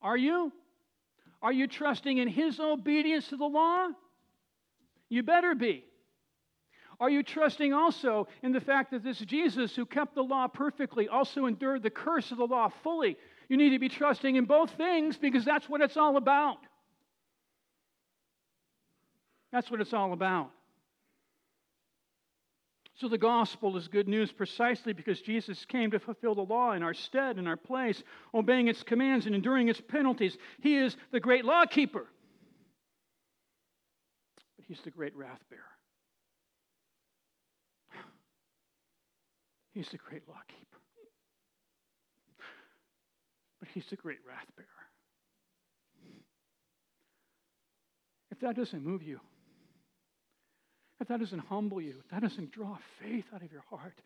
Are 0.02 0.18
you? 0.18 0.52
Are 1.42 1.52
you 1.52 1.68
trusting 1.68 2.18
in 2.18 2.28
his 2.28 2.60
obedience 2.60 3.28
to 3.30 3.38
the 3.38 3.46
law? 3.46 3.88
You 5.10 5.24
better 5.24 5.56
be. 5.56 5.86
Are 7.00 7.10
you 7.10 7.24
trusting 7.24 7.74
also 7.74 8.28
in 8.44 8.52
the 8.52 8.62
fact 8.62 8.92
that 8.92 9.04
this 9.04 9.18
Jesus 9.18 9.76
who 9.76 9.88
kept 9.88 10.14
the 10.14 10.22
law 10.22 10.48
perfectly 10.48 11.08
also 11.08 11.48
endured 11.48 11.82
the 11.82 11.90
curse 11.90 12.32
of 12.32 12.38
the 12.38 12.46
law 12.46 12.70
fully? 12.84 13.18
You 13.50 13.58
need 13.58 13.72
to 13.72 13.80
be 13.80 13.90
trusting 13.90 14.36
in 14.36 14.46
both 14.46 14.70
things 14.72 15.18
because 15.18 15.44
that's 15.44 15.68
what 15.68 15.82
it's 15.82 15.98
all 15.98 16.16
about. 16.16 16.58
That's 19.52 19.70
what 19.72 19.82
it's 19.82 19.94
all 19.94 20.14
about. 20.14 20.52
So 23.02 23.08
the 23.08 23.18
gospel 23.18 23.78
is 23.78 23.88
good 23.88 24.08
news 24.08 24.32
precisely 24.32 24.94
because 24.94 25.20
Jesus 25.22 25.66
came 25.66 25.90
to 25.90 26.00
fulfill 26.00 26.36
the 26.36 26.44
law 26.44 26.74
in 26.74 26.84
our 26.84 26.94
stead, 26.94 27.40
in 27.40 27.48
our 27.48 27.58
place, 27.58 28.04
obeying 28.32 28.68
its 28.68 28.84
commands 28.84 29.26
and 29.26 29.34
enduring 29.34 29.70
its 29.70 29.82
penalties. 29.82 30.38
He 30.60 30.76
is 30.76 30.96
the 31.12 31.20
great 31.20 31.44
law 31.44 31.66
keeper. 31.66 32.06
But 34.56 34.66
he's 34.68 34.82
the 34.82 34.92
great 34.92 35.16
wrath 35.16 35.40
bearer. 35.50 35.64
He's 39.74 39.90
the 39.90 39.98
great 39.98 40.22
law 40.30 40.42
keeper. 40.48 40.78
But 43.60 43.70
he's 43.74 43.88
the 43.90 43.96
great 43.96 44.20
wrath 44.28 44.46
bearer. 44.56 44.68
If 48.30 48.40
that 48.42 48.56
doesn't 48.56 48.86
move 48.86 49.02
you, 49.02 49.20
if 51.02 51.08
that 51.08 51.20
doesn't 51.20 51.40
humble 51.40 51.82
you, 51.82 51.96
if 52.00 52.08
that 52.10 52.22
doesn't 52.22 52.52
draw 52.52 52.78
faith 53.02 53.26
out 53.34 53.42
of 53.42 53.52
your 53.52 53.64
heart, 53.70 54.00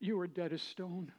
you 0.00 0.18
are 0.18 0.26
dead 0.26 0.52
as 0.52 0.62
stone. 0.62 1.12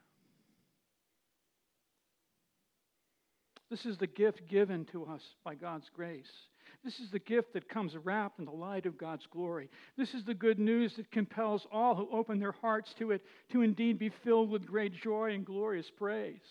This 3.70 3.86
is 3.86 3.98
the 3.98 4.08
gift 4.08 4.48
given 4.50 4.86
to 4.86 5.06
us 5.06 5.22
by 5.46 5.54
God's 5.54 5.88
grace. 5.94 6.32
This 6.84 7.00
is 7.00 7.12
the 7.12 7.20
gift 7.20 7.54
that 7.54 7.70
comes 7.70 7.96
wrapped 7.96 8.40
in 8.40 8.46
the 8.46 8.52
light 8.52 8.88
of 8.88 8.98
God's 8.98 9.28
glory. 9.28 9.70
This 9.96 10.16
is 10.16 10.24
the 10.24 10.34
good 10.34 10.58
news 10.58 10.96
that 10.96 11.12
compels 11.12 11.68
all 11.72 11.94
who 11.94 12.10
open 12.12 12.40
their 12.40 12.54
hearts 12.54 12.96
to 12.98 13.12
it 13.12 13.22
to 13.52 13.62
indeed 13.62 14.00
be 14.00 14.10
filled 14.10 14.50
with 14.50 14.66
great 14.66 14.94
joy 14.94 15.34
and 15.34 15.46
glorious 15.46 15.92
praise. 15.96 16.42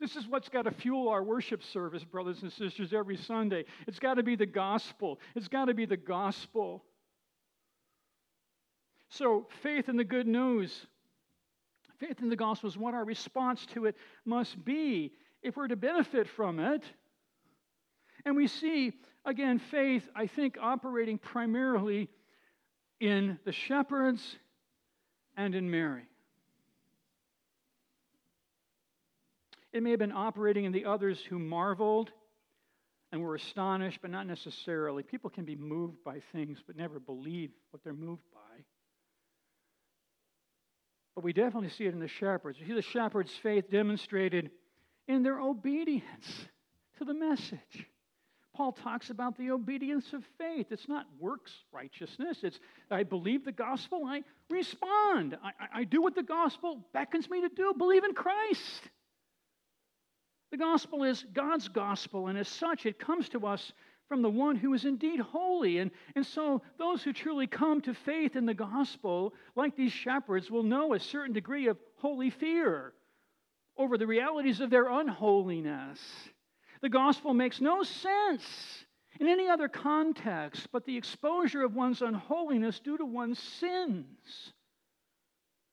This 0.00 0.16
is 0.16 0.26
what's 0.26 0.48
got 0.48 0.62
to 0.62 0.72
fuel 0.72 1.08
our 1.10 1.22
worship 1.22 1.62
service, 1.62 2.02
brothers 2.02 2.42
and 2.42 2.52
sisters, 2.52 2.92
every 2.92 3.18
Sunday. 3.18 3.66
It's 3.86 3.98
got 4.00 4.14
to 4.14 4.24
be 4.24 4.34
the 4.34 4.46
gospel. 4.46 5.20
It's 5.36 5.48
got 5.48 5.66
to 5.66 5.74
be 5.74 5.84
the 5.84 5.96
gospel. 5.96 6.82
So, 9.10 9.48
faith 9.62 9.88
in 9.88 9.96
the 9.96 10.04
good 10.04 10.28
news, 10.28 10.86
faith 11.98 12.20
in 12.22 12.28
the 12.28 12.36
gospel 12.36 12.68
is 12.68 12.78
what 12.78 12.94
our 12.94 13.04
response 13.04 13.66
to 13.74 13.86
it 13.86 13.96
must 14.24 14.64
be 14.64 15.12
if 15.42 15.56
we're 15.56 15.68
to 15.68 15.76
benefit 15.76 16.28
from 16.28 16.60
it. 16.60 16.84
And 18.24 18.36
we 18.36 18.46
see, 18.46 18.92
again, 19.24 19.58
faith, 19.58 20.08
I 20.14 20.26
think, 20.26 20.58
operating 20.60 21.18
primarily 21.18 22.08
in 23.00 23.38
the 23.44 23.52
shepherds 23.52 24.36
and 25.36 25.56
in 25.56 25.68
Mary. 25.68 26.04
It 29.72 29.82
may 29.82 29.90
have 29.90 29.98
been 29.98 30.12
operating 30.12 30.66
in 30.66 30.72
the 30.72 30.84
others 30.84 31.20
who 31.20 31.38
marveled 31.38 32.12
and 33.10 33.20
were 33.20 33.34
astonished, 33.34 34.00
but 34.02 34.10
not 34.10 34.26
necessarily. 34.26 35.02
People 35.02 35.30
can 35.30 35.44
be 35.44 35.56
moved 35.56 36.04
by 36.04 36.20
things, 36.32 36.58
but 36.64 36.76
never 36.76 37.00
believe 37.00 37.50
what 37.70 37.82
they're 37.82 37.92
moved 37.92 38.22
by. 38.32 38.64
But 41.14 41.24
we 41.24 41.32
definitely 41.32 41.70
see 41.70 41.84
it 41.84 41.94
in 41.94 42.00
the 42.00 42.08
shepherds. 42.08 42.58
We 42.60 42.66
see 42.66 42.72
the 42.72 42.82
shepherds' 42.82 43.32
faith 43.42 43.70
demonstrated 43.70 44.50
in 45.08 45.22
their 45.22 45.40
obedience 45.40 46.46
to 46.98 47.04
the 47.04 47.14
message. 47.14 47.86
Paul 48.54 48.72
talks 48.72 49.10
about 49.10 49.38
the 49.38 49.52
obedience 49.52 50.12
of 50.12 50.24
faith. 50.36 50.66
It's 50.70 50.88
not 50.88 51.06
works 51.18 51.52
righteousness. 51.72 52.38
It's 52.42 52.58
I 52.90 53.04
believe 53.04 53.44
the 53.44 53.52
gospel, 53.52 54.04
I 54.04 54.22
respond. 54.50 55.36
I, 55.42 55.80
I 55.80 55.84
do 55.84 56.02
what 56.02 56.14
the 56.14 56.22
gospel 56.22 56.84
beckons 56.92 57.30
me 57.30 57.40
to 57.40 57.48
do. 57.48 57.72
Believe 57.76 58.04
in 58.04 58.12
Christ. 58.12 58.82
The 60.50 60.58
gospel 60.58 61.04
is 61.04 61.24
God's 61.32 61.68
gospel, 61.68 62.26
and 62.26 62.36
as 62.36 62.48
such, 62.48 62.84
it 62.84 62.98
comes 62.98 63.28
to 63.30 63.46
us 63.46 63.72
from 64.10 64.22
the 64.22 64.28
one 64.28 64.56
who 64.56 64.74
is 64.74 64.84
indeed 64.84 65.20
holy. 65.20 65.78
And, 65.78 65.92
and 66.16 66.26
so, 66.26 66.62
those 66.78 67.00
who 67.00 67.12
truly 67.12 67.46
come 67.46 67.80
to 67.82 67.94
faith 67.94 68.34
in 68.34 68.44
the 68.44 68.52
gospel, 68.52 69.32
like 69.54 69.76
these 69.76 69.92
shepherds, 69.92 70.50
will 70.50 70.64
know 70.64 70.94
a 70.94 71.00
certain 71.00 71.32
degree 71.32 71.68
of 71.68 71.78
holy 71.94 72.30
fear 72.30 72.92
over 73.76 73.96
the 73.96 74.08
realities 74.08 74.60
of 74.60 74.68
their 74.68 74.88
unholiness. 74.88 76.00
The 76.82 76.88
gospel 76.88 77.34
makes 77.34 77.60
no 77.60 77.84
sense 77.84 78.84
in 79.20 79.28
any 79.28 79.48
other 79.48 79.68
context 79.68 80.66
but 80.72 80.84
the 80.84 80.96
exposure 80.96 81.62
of 81.62 81.76
one's 81.76 82.02
unholiness 82.02 82.80
due 82.80 82.98
to 82.98 83.04
one's 83.04 83.38
sins. 83.38 84.52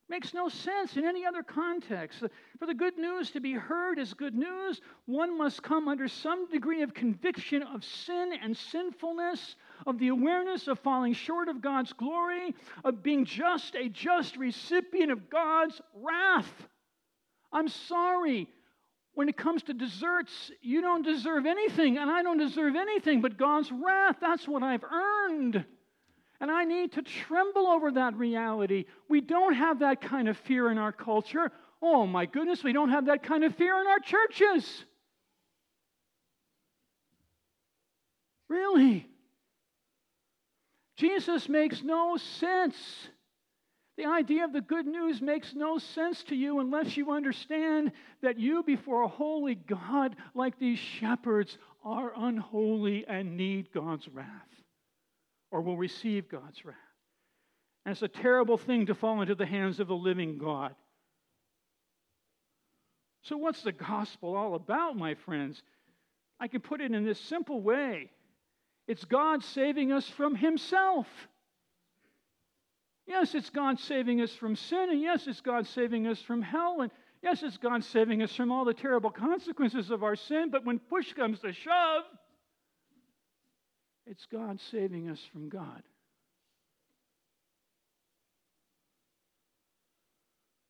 Makes 0.10 0.34
no 0.34 0.48
sense 0.48 0.96
in 0.96 1.06
any 1.06 1.26
other 1.26 1.43
context. 1.43 2.24
For 2.60 2.65
the 2.65 2.74
good 2.74 2.98
news 2.98 3.32
to 3.32 3.41
be 3.41 3.52
heard 3.54 4.00
as 4.00 4.13
good 4.13 4.36
news, 4.36 4.80
one 5.06 5.38
must 5.38 5.62
come 5.62 5.89
under 5.89 6.08
some 6.08 6.48
degree 6.50 6.82
of 6.82 6.93
conviction 6.93 7.62
of 7.62 7.84
sin 7.84 8.32
and 8.41 8.56
sinfulness, 8.56 9.58
of 9.86 10.00
the 10.00 10.08
awareness 10.08 10.70
of 10.70 10.80
falling 10.80 11.13
short 11.13 11.50
of 11.50 11.62
God's 11.62 11.91
glory, 11.91 12.56
of 12.86 13.04
being 13.04 13.26
just 13.26 13.76
a 13.76 13.89
just 13.89 14.38
recipient 14.38 15.12
of 15.12 15.30
God's 15.30 15.82
wrath. 15.93 16.67
I'm 17.52 17.67
sorry. 17.67 18.48
When 19.13 19.28
it 19.28 19.36
comes 19.36 19.63
to 19.63 19.74
deserts, 19.74 20.52
you 20.62 20.80
don't 20.80 21.02
deserve 21.02 21.46
anything, 21.46 21.98
and 21.98 22.10
I 22.10 22.24
don't 22.24 22.38
deserve 22.38 22.76
anything 22.76 23.20
but 23.20 23.38
God's 23.38 23.72
wrath. 23.72 24.17
That's 24.22 24.48
what 24.48 24.63
I've 24.63 24.84
earned. 24.84 25.65
And 26.39 26.52
I 26.52 26.65
need 26.65 26.93
to 26.93 27.02
tremble 27.02 27.67
over 27.67 27.91
that 27.91 28.15
reality. 28.15 28.86
We 29.10 29.21
don't 29.21 29.56
have 29.56 29.80
that 29.80 30.02
kind 30.02 30.30
of 30.30 30.38
fear 30.38 30.69
in 30.69 30.78
our 30.78 30.91
culture. 30.91 31.52
Oh 31.82 32.06
my 32.06 32.26
goodness, 32.26 32.63
we 32.63 32.73
don't 32.73 32.89
have 32.89 33.06
that 33.08 33.23
kind 33.23 33.43
of 33.43 33.56
fear 33.56 33.80
in 33.80 33.88
our 33.88 34.00
churches. 34.00 34.86
Really? 38.50 39.08
Jesus 40.95 41.50
makes 41.50 41.84
no 41.84 42.17
sense. 42.17 42.76
The 43.97 44.06
idea 44.06 44.45
of 44.45 44.54
the 44.54 44.62
good 44.62 44.86
news 44.86 45.21
makes 45.21 45.56
no 45.56 45.80
sense 45.80 46.23
to 46.26 46.36
you 46.36 46.60
unless 46.60 46.95
you 46.95 47.12
understand 47.12 47.91
that 48.21 48.38
you, 48.39 48.62
before 48.62 49.02
a 49.02 49.08
holy 49.08 49.56
God 49.56 50.15
like 50.36 50.60
these 50.60 50.78
shepherds, 50.78 51.58
are 51.84 52.13
unholy 52.15 53.06
and 53.08 53.38
need 53.38 53.71
God's 53.73 54.08
wrath 54.08 54.46
or 55.51 55.62
will 55.62 55.77
receive 55.77 56.29
God's 56.29 56.63
wrath. 56.65 56.75
And 57.86 57.93
it's 57.93 58.01
a 58.01 58.07
terrible 58.07 58.57
thing 58.57 58.88
to 58.88 58.95
fall 58.95 59.21
into 59.21 59.36
the 59.36 59.45
hands 59.45 59.79
of 59.79 59.88
the 59.88 59.95
living 59.95 60.38
God. 60.38 60.75
So, 63.23 63.38
what's 63.38 63.62
the 63.62 63.71
gospel 63.71 64.36
all 64.36 64.55
about, 64.55 64.95
my 64.97 65.15
friends? 65.15 65.62
I 66.39 66.47
can 66.47 66.62
put 66.62 66.81
it 66.81 66.91
in 66.91 67.05
this 67.05 67.19
simple 67.19 67.62
way 67.62 68.12
it's 68.88 69.03
God 69.03 69.43
saving 69.43 69.91
us 69.91 70.07
from 70.07 70.36
Himself. 70.36 71.07
Yes, 73.05 73.36
it's 73.36 73.49
God 73.49 73.79
saving 73.79 74.21
us 74.21 74.31
from 74.33 74.55
sin, 74.55 74.89
and 74.89 75.01
yes, 75.01 75.27
it's 75.27 75.41
God 75.41 75.65
saving 75.67 76.07
us 76.07 76.21
from 76.21 76.41
hell, 76.41 76.81
and 76.81 76.91
yes, 77.21 77.41
it's 77.41 77.57
God 77.57 77.83
saving 77.83 78.21
us 78.21 78.33
from 78.36 78.51
all 78.51 78.65
the 78.65 78.73
terrible 78.73 79.12
consequences 79.12 79.91
of 79.91 80.03
our 80.03 80.15
sin, 80.15 80.49
but 80.51 80.65
when 80.65 80.80
push 80.80 81.13
comes 81.13 81.39
to 81.39 81.53
shove, 81.53 82.03
it's 84.10 84.26
God 84.32 84.60
saving 84.72 85.10
us 85.10 85.20
from 85.32 85.49
God. 85.49 85.84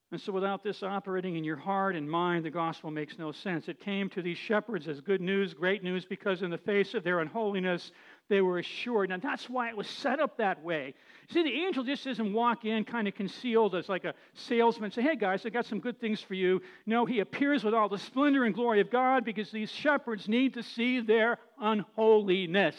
And 0.10 0.22
so, 0.22 0.32
without 0.32 0.64
this 0.64 0.84
operating 0.84 1.36
in 1.36 1.44
your 1.44 1.58
heart 1.58 1.94
and 1.94 2.10
mind, 2.10 2.46
the 2.46 2.50
gospel 2.50 2.90
makes 2.90 3.20
no 3.20 3.34
sense. 3.34 3.68
It 3.68 3.82
came 3.82 4.10
to 4.12 4.22
these 4.22 4.38
shepherds 4.38 4.88
as 4.88 5.02
good 5.02 5.20
news, 5.20 5.54
great 5.54 5.84
news, 5.84 6.06
because 6.06 6.44
in 6.44 6.50
the 6.50 6.58
face 6.58 6.94
of 6.94 7.04
their 7.04 7.20
unholiness, 7.20 7.92
they 8.30 8.40
were 8.40 8.60
assured. 8.60 9.12
And 9.12 9.22
that's 9.22 9.50
why 9.50 9.68
it 9.68 9.76
was 9.76 9.88
set 9.88 10.22
up 10.22 10.38
that 10.38 10.64
way. 10.64 10.94
See, 11.30 11.44
the 11.44 11.52
angel 11.52 11.84
just 11.84 12.06
doesn't 12.06 12.32
walk 12.32 12.64
in 12.64 12.86
kind 12.86 13.10
of 13.10 13.16
concealed 13.16 13.76
as 13.76 13.90
like 13.90 14.06
a 14.06 14.14
salesman, 14.34 14.92
say, 14.92 15.02
hey 15.02 15.18
guys, 15.18 15.46
I 15.46 15.50
got 15.50 15.66
some 15.66 15.82
good 15.82 16.00
things 16.00 16.22
for 16.22 16.36
you. 16.36 16.62
No, 16.86 17.06
he 17.06 17.20
appears 17.20 17.66
with 17.66 17.74
all 17.74 17.90
the 17.90 17.98
splendor 17.98 18.46
and 18.46 18.56
glory 18.56 18.80
of 18.80 18.90
God 18.90 19.26
because 19.26 19.52
these 19.52 19.72
shepherds 19.72 20.30
need 20.30 20.54
to 20.54 20.64
see 20.64 21.02
their 21.02 21.38
unholiness. 21.60 22.78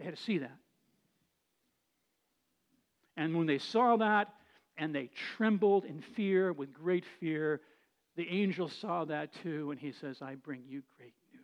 They 0.00 0.06
had 0.06 0.16
to 0.16 0.22
see 0.22 0.38
that. 0.38 0.56
And 3.18 3.36
when 3.36 3.46
they 3.46 3.58
saw 3.58 3.98
that, 3.98 4.32
and 4.78 4.94
they 4.94 5.10
trembled 5.36 5.84
in 5.84 6.00
fear 6.00 6.54
with 6.54 6.72
great 6.72 7.04
fear, 7.20 7.60
the 8.16 8.26
angel 8.30 8.66
saw 8.66 9.04
that 9.04 9.30
too, 9.42 9.70
and 9.70 9.78
he 9.78 9.92
says, 9.92 10.22
I 10.22 10.36
bring 10.36 10.62
you 10.66 10.82
great 10.96 11.12
news. 11.34 11.42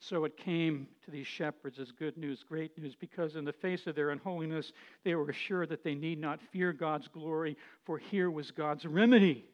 So 0.00 0.24
it 0.24 0.36
came 0.36 0.86
to 1.06 1.10
these 1.10 1.26
shepherds 1.26 1.78
as 1.78 1.92
good 1.92 2.18
news, 2.18 2.44
great 2.46 2.76
news, 2.76 2.94
because 2.94 3.36
in 3.36 3.46
the 3.46 3.54
face 3.54 3.86
of 3.86 3.94
their 3.94 4.10
unholiness, 4.10 4.72
they 5.02 5.14
were 5.14 5.30
assured 5.30 5.70
that 5.70 5.82
they 5.82 5.94
need 5.94 6.20
not 6.20 6.40
fear 6.52 6.74
God's 6.74 7.08
glory, 7.08 7.56
for 7.86 7.96
here 7.96 8.30
was 8.30 8.50
God's 8.50 8.84
remedy. 8.84 9.46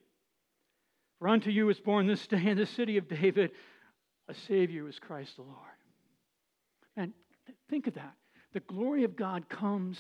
For 1.20 1.28
unto 1.28 1.50
you 1.50 1.68
is 1.68 1.78
born 1.78 2.08
this 2.08 2.26
day 2.26 2.46
in 2.46 2.58
the 2.58 2.66
city 2.66 2.96
of 2.96 3.08
David 3.08 3.52
a 4.28 4.34
Savior 4.34 4.88
is 4.88 4.98
Christ 4.98 5.36
the 5.36 5.42
Lord. 5.42 5.56
And 6.96 7.12
think 7.68 7.86
of 7.86 7.94
that. 7.94 8.14
The 8.52 8.60
glory 8.60 9.04
of 9.04 9.16
God 9.16 9.48
comes, 9.48 9.98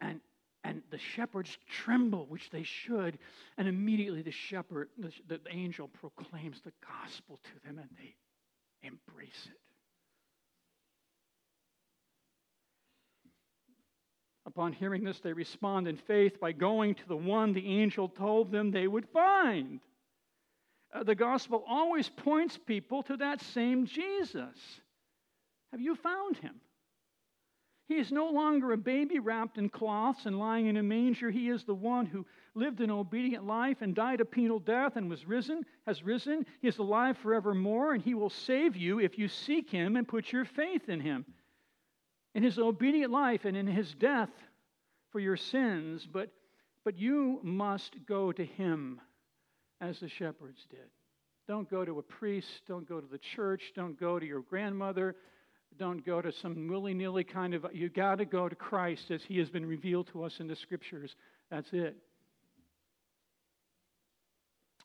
and, 0.00 0.20
and 0.64 0.82
the 0.90 0.98
shepherds 0.98 1.56
tremble, 1.68 2.26
which 2.28 2.50
they 2.50 2.64
should, 2.64 3.18
and 3.56 3.68
immediately 3.68 4.22
the 4.22 4.30
shepherd, 4.30 4.88
the, 4.98 5.12
the 5.28 5.40
angel 5.50 5.88
proclaims 5.88 6.60
the 6.64 6.72
gospel 6.86 7.38
to 7.44 7.66
them, 7.68 7.78
and 7.78 7.88
they 7.98 8.14
embrace 8.82 9.46
it. 9.46 9.60
Upon 14.46 14.72
hearing 14.72 15.04
this, 15.04 15.20
they 15.20 15.32
respond 15.32 15.86
in 15.86 15.96
faith 15.96 16.40
by 16.40 16.50
going 16.50 16.96
to 16.96 17.08
the 17.08 17.16
one 17.16 17.52
the 17.52 17.66
angel 17.66 18.08
told 18.08 18.50
them 18.50 18.70
they 18.70 18.88
would 18.88 19.06
find. 19.12 19.80
Uh, 20.92 21.04
the 21.04 21.14
gospel 21.14 21.64
always 21.68 22.08
points 22.08 22.58
people 22.58 23.02
to 23.04 23.16
that 23.16 23.40
same 23.40 23.86
Jesus. 23.86 24.56
Have 25.70 25.80
you 25.80 25.94
found 25.94 26.36
him? 26.36 26.60
He 27.86 27.96
is 27.96 28.12
no 28.12 28.30
longer 28.30 28.72
a 28.72 28.76
baby 28.76 29.18
wrapped 29.18 29.58
in 29.58 29.68
cloths 29.68 30.26
and 30.26 30.38
lying 30.38 30.66
in 30.66 30.76
a 30.76 30.82
manger. 30.82 31.30
He 31.30 31.48
is 31.48 31.64
the 31.64 31.74
one 31.74 32.06
who 32.06 32.24
lived 32.54 32.80
an 32.80 32.90
obedient 32.90 33.46
life 33.46 33.78
and 33.80 33.94
died 33.94 34.20
a 34.20 34.24
penal 34.24 34.60
death 34.60 34.94
and 34.94 35.10
was 35.10 35.26
risen, 35.26 35.64
has 35.86 36.04
risen. 36.04 36.46
He 36.60 36.68
is 36.68 36.78
alive 36.78 37.18
forevermore, 37.18 37.92
and 37.92 38.02
he 38.02 38.14
will 38.14 38.30
save 38.30 38.76
you 38.76 39.00
if 39.00 39.18
you 39.18 39.26
seek 39.26 39.70
him 39.70 39.96
and 39.96 40.06
put 40.06 40.30
your 40.30 40.44
faith 40.44 40.88
in 40.88 41.00
him. 41.00 41.24
In 42.34 42.44
his 42.44 42.60
obedient 42.60 43.10
life 43.10 43.44
and 43.44 43.56
in 43.56 43.66
his 43.66 43.92
death 43.94 44.30
for 45.10 45.18
your 45.18 45.36
sins, 45.36 46.06
but, 46.06 46.30
but 46.84 46.96
you 46.96 47.40
must 47.42 47.96
go 48.06 48.30
to 48.30 48.44
him 48.44 49.00
as 49.80 50.00
the 50.00 50.08
shepherds 50.08 50.66
did. 50.70 50.88
Don't 51.48 51.68
go 51.70 51.84
to 51.84 51.98
a 51.98 52.02
priest. 52.02 52.62
Don't 52.68 52.88
go 52.88 53.00
to 53.00 53.06
the 53.06 53.18
church. 53.18 53.72
Don't 53.74 53.98
go 53.98 54.18
to 54.18 54.26
your 54.26 54.42
grandmother. 54.42 55.16
Don't 55.78 56.04
go 56.04 56.20
to 56.20 56.32
some 56.32 56.68
willy 56.68 56.94
nilly 56.94 57.24
kind 57.24 57.54
of. 57.54 57.66
You 57.72 57.88
got 57.88 58.18
to 58.18 58.24
go 58.24 58.48
to 58.48 58.54
Christ 58.54 59.10
as 59.10 59.22
he 59.22 59.38
has 59.38 59.48
been 59.48 59.66
revealed 59.66 60.08
to 60.12 60.24
us 60.24 60.40
in 60.40 60.46
the 60.46 60.56
scriptures. 60.56 61.16
That's 61.50 61.72
it. 61.72 61.96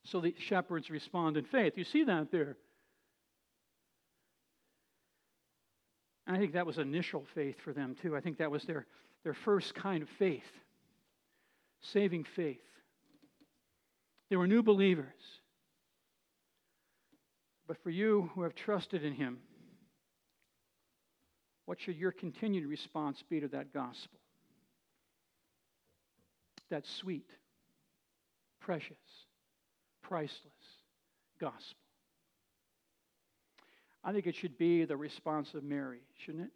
So 0.05 0.21
the 0.21 0.35
shepherds 0.37 0.89
respond 0.89 1.37
in 1.37 1.45
faith. 1.45 1.73
You 1.75 1.83
see 1.83 2.03
that 2.03 2.31
there. 2.31 2.57
I 6.27 6.37
think 6.37 6.53
that 6.53 6.65
was 6.65 6.77
initial 6.77 7.25
faith 7.35 7.59
for 7.63 7.73
them, 7.73 7.95
too. 8.01 8.15
I 8.15 8.21
think 8.21 8.37
that 8.37 8.49
was 8.49 8.63
their, 8.63 8.85
their 9.23 9.33
first 9.33 9.75
kind 9.75 10.01
of 10.01 10.09
faith 10.09 10.43
saving 11.81 12.25
faith. 12.35 12.61
They 14.35 14.37
were 14.37 14.47
new 14.47 14.63
believers. 14.63 15.05
But 17.67 17.81
for 17.81 17.89
you 17.89 18.29
who 18.35 18.41
have 18.41 18.53
trusted 18.53 19.01
in 19.01 19.13
Him, 19.13 19.37
what 21.63 21.79
should 21.79 21.95
your 21.95 22.11
continued 22.11 22.67
response 22.67 23.23
be 23.29 23.39
to 23.39 23.47
that 23.47 23.73
gospel? 23.73 24.19
That 26.69 26.85
sweet, 26.85 27.29
precious, 28.59 28.97
priceless 30.01 30.51
gospel. 31.39 31.77
I 34.03 34.11
think 34.11 34.27
it 34.27 34.35
should 34.35 34.57
be 34.57 34.83
the 34.83 34.97
response 34.97 35.53
of 35.53 35.63
Mary, 35.63 36.01
shouldn't 36.25 36.43
it? 36.43 36.51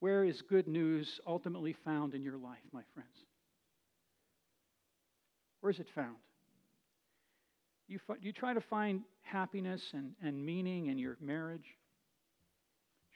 Where 0.00 0.24
is 0.24 0.40
good 0.40 0.66
news 0.66 1.20
ultimately 1.26 1.74
found 1.84 2.14
in 2.14 2.22
your 2.22 2.38
life, 2.38 2.64
my 2.72 2.84
friends? 2.94 3.21
Where 5.62 5.70
is 5.70 5.78
it 5.78 5.86
found? 5.94 6.16
You, 7.88 7.98
you 8.20 8.32
try 8.32 8.52
to 8.52 8.60
find 8.60 9.02
happiness 9.22 9.80
and, 9.94 10.12
and 10.22 10.44
meaning 10.44 10.88
in 10.88 10.98
your 10.98 11.16
marriage. 11.20 11.66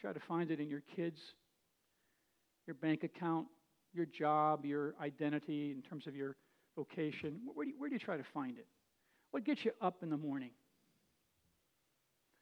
Try 0.01 0.12
to 0.12 0.20
find 0.20 0.51
it 0.51 0.61
in 0.61 0.68
your 0.70 0.82
kids, 0.94 1.18
your 2.66 2.74
bank 2.74 3.03
account, 3.03 3.49
your 3.92 4.07
job, 4.07 4.64
your 4.64 4.94
identity 5.01 5.72
in 5.72 5.82
terms 5.82 6.07
of 6.07 6.14
your 6.14 6.36
vocation. 6.76 7.40
Where 7.53 7.64
do, 7.64 7.72
you, 7.72 7.76
where 7.78 7.88
do 7.88 7.94
you 7.94 8.01
try 8.01 8.16
to 8.16 8.24
find 8.32 8.59
it? 8.59 8.66
What 9.32 9.44
gets 9.44 9.64
you 9.64 9.72
up 9.80 10.03
in 10.03 10.11
the 10.11 10.16
morning? 10.16 10.51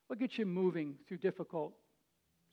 What 0.09 0.19
gets 0.19 0.37
you 0.37 0.45
moving 0.45 0.97
through 1.09 1.19
difficult 1.19 1.73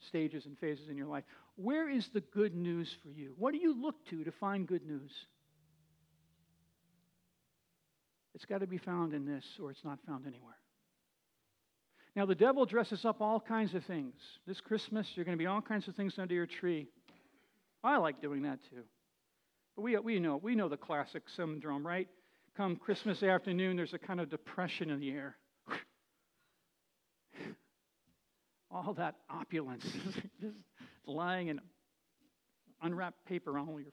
stages 0.08 0.46
and 0.46 0.58
phases 0.58 0.88
in 0.88 0.96
your 0.96 1.08
life? 1.08 1.26
Where 1.58 1.90
is 1.90 2.08
the 2.14 2.22
good 2.22 2.56
news 2.56 2.96
for 3.04 3.10
you? 3.10 3.34
What 3.38 3.52
do 3.52 3.58
you 3.58 3.76
look 3.80 4.06
to 4.10 4.24
to 4.24 4.32
find 4.32 4.66
good 4.66 4.86
news? 4.86 5.12
It's 8.34 8.46
got 8.46 8.60
to 8.60 8.68
be 8.68 8.78
found 8.78 9.14
in 9.14 9.26
this, 9.26 9.46
or 9.62 9.72
it's 9.72 9.84
not 9.84 10.00
found 10.08 10.26
anywhere. 10.26 10.56
Now, 12.16 12.26
the 12.26 12.36
devil 12.36 12.66
dresses 12.66 13.06
up 13.06 13.22
all 13.22 13.40
kinds 13.40 13.74
of 13.74 13.86
things. 13.86 14.16
This 14.46 14.60
Christmas, 14.60 15.08
you're 15.16 15.26
going 15.26 15.38
to 15.38 15.42
be 15.42 15.48
all 15.48 15.62
kinds 15.62 15.88
of 15.88 15.96
things 15.96 16.20
under 16.20 16.34
your 16.34 16.46
tree. 16.46 16.88
I 17.84 17.98
like 17.98 18.22
doing 18.22 18.44
that 18.44 18.60
too. 18.70 18.84
But 19.76 19.84
we, 19.84 19.98
we, 19.98 20.20
know, 20.20 20.38
we 20.38 20.56
know 20.56 20.68
the 20.68 20.78
classic 20.78 21.24
syndrome, 21.30 21.86
right? 21.88 22.08
Come 22.56 22.76
Christmas 22.76 23.24
afternoon, 23.24 23.78
there's 23.78 23.94
a 23.94 24.00
kind 24.00 24.20
of 24.20 24.30
depression 24.30 24.90
in 24.90 25.00
the 25.00 25.12
air. 25.12 25.38
all 28.72 28.94
that 28.96 29.16
opulence 29.30 29.86
just 30.42 30.58
lying 31.06 31.48
in 31.48 31.62
unwrapped 32.82 33.26
paper 33.26 33.58
on 33.58 33.70
all 33.70 33.80
your 33.80 33.92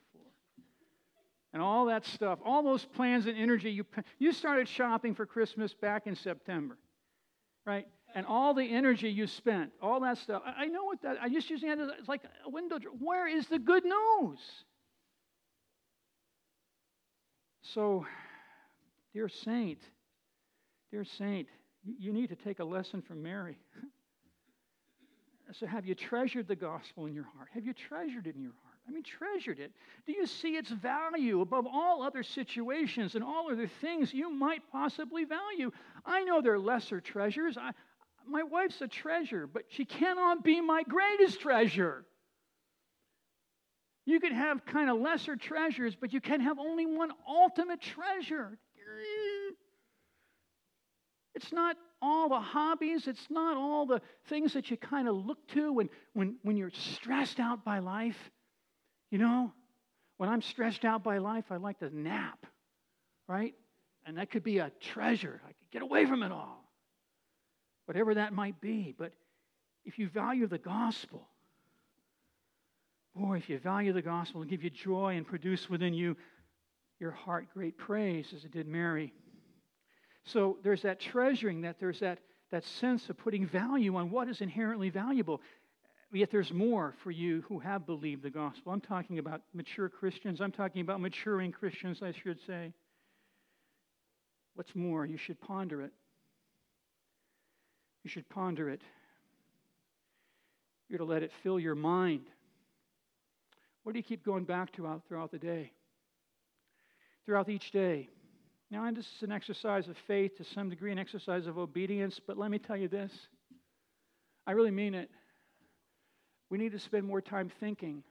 and 1.52 1.62
all 1.62 1.86
that 1.86 2.04
stuff, 2.04 2.38
all 2.44 2.62
those 2.62 2.84
plans 2.84 3.26
and 3.26 3.36
energy. 3.36 3.70
You, 3.70 3.84
you 4.18 4.32
started 4.32 4.68
shopping 4.68 5.14
for 5.14 5.26
Christmas 5.26 5.74
back 5.74 6.06
in 6.06 6.14
September, 6.14 6.76
right? 7.64 7.86
And 8.14 8.26
all 8.26 8.54
the 8.54 8.64
energy 8.64 9.10
you 9.10 9.26
spent, 9.26 9.70
all 9.82 10.00
that 10.00 10.18
stuff. 10.18 10.42
I, 10.44 10.64
I 10.64 10.66
know 10.66 10.84
what 10.84 11.02
that, 11.02 11.18
I 11.20 11.28
just 11.28 11.48
using 11.50 11.70
it 11.70 11.78
as 11.78 12.08
like 12.08 12.22
a 12.46 12.50
window. 12.50 12.78
Where 12.98 13.26
is 13.26 13.46
the 13.48 13.58
good 13.58 13.84
news? 13.84 14.38
So, 17.62 18.06
dear 19.12 19.28
saint, 19.28 19.80
dear 20.90 21.04
saint, 21.04 21.48
you 21.98 22.12
need 22.12 22.28
to 22.28 22.36
take 22.36 22.60
a 22.60 22.64
lesson 22.64 23.02
from 23.02 23.22
Mary. 23.22 23.58
so, 25.52 25.66
have 25.66 25.84
you 25.84 25.94
treasured 25.94 26.48
the 26.48 26.56
gospel 26.56 27.06
in 27.06 27.14
your 27.14 27.26
heart? 27.36 27.48
Have 27.52 27.66
you 27.66 27.74
treasured 27.74 28.26
it 28.26 28.36
in 28.36 28.42
your 28.42 28.54
heart? 28.62 28.67
I 28.88 28.90
mean, 28.90 29.02
treasured 29.02 29.58
it. 29.58 29.72
Do 30.06 30.12
you 30.12 30.26
see 30.26 30.56
its 30.56 30.70
value 30.70 31.42
above 31.42 31.66
all 31.66 32.02
other 32.02 32.22
situations 32.22 33.14
and 33.14 33.22
all 33.22 33.50
other 33.52 33.68
things 33.82 34.14
you 34.14 34.30
might 34.30 34.62
possibly 34.72 35.24
value? 35.24 35.70
I 36.06 36.24
know 36.24 36.40
there 36.40 36.54
are 36.54 36.58
lesser 36.58 37.00
treasures. 37.00 37.58
I, 37.58 37.72
my 38.26 38.42
wife's 38.42 38.80
a 38.80 38.88
treasure, 38.88 39.46
but 39.46 39.64
she 39.68 39.84
cannot 39.84 40.42
be 40.42 40.62
my 40.62 40.84
greatest 40.84 41.40
treasure. 41.40 42.06
You 44.06 44.20
can 44.20 44.32
have 44.32 44.64
kind 44.64 44.88
of 44.88 44.98
lesser 44.98 45.36
treasures, 45.36 45.94
but 45.94 46.14
you 46.14 46.20
can 46.22 46.40
have 46.40 46.58
only 46.58 46.86
one 46.86 47.10
ultimate 47.28 47.82
treasure. 47.82 48.58
It's 51.34 51.52
not 51.52 51.76
all 52.00 52.30
the 52.30 52.40
hobbies, 52.40 53.06
it's 53.06 53.26
not 53.28 53.58
all 53.58 53.84
the 53.84 54.00
things 54.28 54.54
that 54.54 54.70
you 54.70 54.78
kind 54.78 55.08
of 55.08 55.14
look 55.14 55.46
to 55.48 55.74
when, 55.74 55.90
when, 56.14 56.36
when 56.42 56.56
you're 56.56 56.70
stressed 56.70 57.38
out 57.38 57.66
by 57.66 57.80
life. 57.80 58.30
You 59.10 59.18
know, 59.18 59.52
when 60.18 60.28
I'm 60.28 60.42
stressed 60.42 60.84
out 60.84 61.02
by 61.02 61.18
life, 61.18 61.44
I 61.50 61.56
like 61.56 61.78
to 61.78 61.96
nap, 61.96 62.46
right? 63.26 63.54
And 64.06 64.18
that 64.18 64.30
could 64.30 64.42
be 64.42 64.58
a 64.58 64.70
treasure. 64.80 65.40
I 65.44 65.48
could 65.48 65.70
get 65.70 65.82
away 65.82 66.06
from 66.06 66.22
it 66.22 66.32
all, 66.32 66.64
whatever 67.86 68.14
that 68.14 68.32
might 68.32 68.60
be. 68.60 68.94
But 68.98 69.12
if 69.84 69.98
you 69.98 70.08
value 70.08 70.46
the 70.46 70.58
gospel, 70.58 71.26
boy, 73.14 73.38
if 73.38 73.48
you 73.48 73.58
value 73.58 73.92
the 73.92 74.02
gospel 74.02 74.40
and 74.42 74.50
give 74.50 74.62
you 74.62 74.70
joy 74.70 75.16
and 75.16 75.26
produce 75.26 75.68
within 75.70 75.94
you 75.94 76.16
your 77.00 77.10
heart 77.12 77.46
great 77.54 77.78
praise, 77.78 78.32
as 78.34 78.44
it 78.44 78.50
did 78.50 78.66
Mary. 78.66 79.12
So 80.24 80.58
there's 80.62 80.82
that 80.82 81.00
treasuring, 81.00 81.62
that 81.62 81.78
there's 81.78 82.00
that, 82.00 82.18
that 82.50 82.64
sense 82.64 83.08
of 83.08 83.16
putting 83.16 83.46
value 83.46 83.96
on 83.96 84.10
what 84.10 84.28
is 84.28 84.40
inherently 84.40 84.90
valuable. 84.90 85.40
Yet 86.10 86.30
there's 86.32 86.52
more 86.52 86.94
for 87.04 87.10
you 87.10 87.42
who 87.48 87.58
have 87.58 87.84
believed 87.84 88.22
the 88.22 88.30
gospel. 88.30 88.72
I'm 88.72 88.80
talking 88.80 89.18
about 89.18 89.42
mature 89.52 89.90
Christians. 89.90 90.40
I'm 90.40 90.52
talking 90.52 90.80
about 90.80 91.00
maturing 91.00 91.52
Christians, 91.52 91.98
I 92.02 92.12
should 92.22 92.38
say. 92.46 92.72
What's 94.54 94.74
more, 94.74 95.04
you 95.04 95.18
should 95.18 95.40
ponder 95.40 95.82
it. 95.82 95.92
You 98.04 98.10
should 98.10 98.28
ponder 98.30 98.70
it. 98.70 98.80
You're 100.88 100.98
to 100.98 101.04
let 101.04 101.22
it 101.22 101.30
fill 101.42 101.60
your 101.60 101.74
mind. 101.74 102.26
What 103.82 103.92
do 103.92 103.98
you 103.98 104.02
keep 104.02 104.24
going 104.24 104.44
back 104.44 104.72
to 104.72 105.02
throughout 105.06 105.30
the 105.30 105.38
day? 105.38 105.72
Throughout 107.26 107.50
each 107.50 107.70
day. 107.70 108.08
Now, 108.70 108.84
and 108.84 108.96
this 108.96 109.06
is 109.16 109.22
an 109.22 109.32
exercise 109.32 109.88
of 109.88 109.96
faith 110.06 110.36
to 110.38 110.44
some 110.54 110.70
degree, 110.70 110.90
an 110.90 110.98
exercise 110.98 111.46
of 111.46 111.58
obedience, 111.58 112.18
but 112.26 112.38
let 112.38 112.50
me 112.50 112.58
tell 112.58 112.76
you 112.76 112.88
this. 112.88 113.12
I 114.46 114.52
really 114.52 114.70
mean 114.70 114.94
it. 114.94 115.10
We 116.50 116.58
need 116.58 116.72
to 116.72 116.78
spend 116.78 117.04
more 117.04 117.20
time 117.20 117.50
thinking 117.60 118.02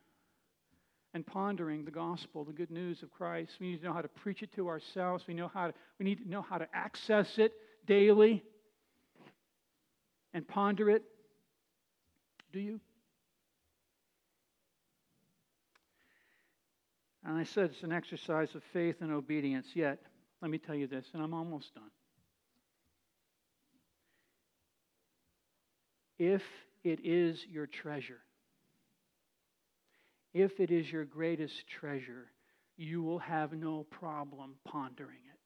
and 1.14 1.26
pondering 1.26 1.86
the 1.86 1.92
gospel, 1.92 2.44
the 2.44 2.54
good 2.54 2.70
news 2.70 3.02
of 3.02 3.12
Christ. 3.12 3.54
We 3.60 3.72
need 3.72 3.80
to 3.80 3.86
know 3.86 3.94
how 3.94 4.02
to 4.02 4.08
preach 4.08 4.44
it 4.44 4.54
to 4.54 4.68
ourselves. 4.68 5.24
We, 5.28 5.34
know 5.34 5.50
how 5.52 5.68
to, 5.68 5.74
we 6.00 6.06
need 6.06 6.24
to 6.24 6.30
know 6.30 6.42
how 6.42 6.58
to 6.58 6.68
access 6.74 7.38
it 7.38 7.54
daily 7.88 8.44
and 10.34 10.48
ponder 10.48 10.90
it. 10.90 11.04
Do 12.54 12.60
you? 12.60 12.80
And 17.26 17.38
I 17.38 17.44
said 17.44 17.72
it's 17.72 17.84
an 17.84 17.92
exercise 17.92 18.54
of 18.56 18.62
faith 18.72 18.98
and 19.02 19.12
obedience, 19.12 19.68
yet, 19.74 20.00
let 20.42 20.52
me 20.52 20.58
tell 20.58 20.76
you 20.76 20.88
this, 20.88 21.06
and 21.14 21.22
I'm 21.22 21.34
almost 21.34 21.74
done. 21.74 21.90
If 26.20 26.44
it 26.84 27.00
is 27.04 27.44
your 27.50 27.68
treasure, 27.68 28.22
if 30.38 30.60
it 30.60 30.70
is 30.70 30.92
your 30.92 31.04
greatest 31.04 31.68
treasure, 31.68 32.28
you 32.78 33.02
will 33.02 33.18
have 33.18 33.54
no 33.54 33.84
problem 33.90 34.54
pondering 34.66 35.18
it. 35.34 35.40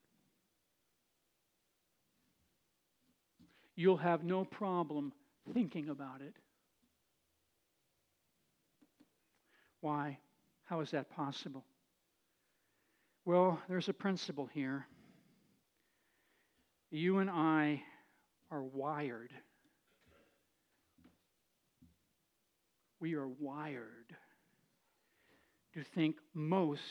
You'll 3.76 3.98
have 3.98 4.26
no 4.26 4.44
problem 4.44 5.14
thinking 5.54 5.88
about 5.90 6.20
it. 6.22 6.36
Why? 9.80 10.20
How 10.66 10.82
is 10.82 10.92
that 10.92 11.10
possible? 11.10 11.64
Well, 13.24 13.62
there's 13.70 13.88
a 13.88 13.94
principle 13.94 14.50
here. 14.54 14.86
You 16.90 17.20
and 17.20 17.30
I 17.30 17.82
are 18.52 18.64
wired. 18.64 19.32
We 23.00 23.16
are 23.16 23.28
wired 23.28 24.16
to 25.74 25.84
think 25.84 26.18
most 26.34 26.82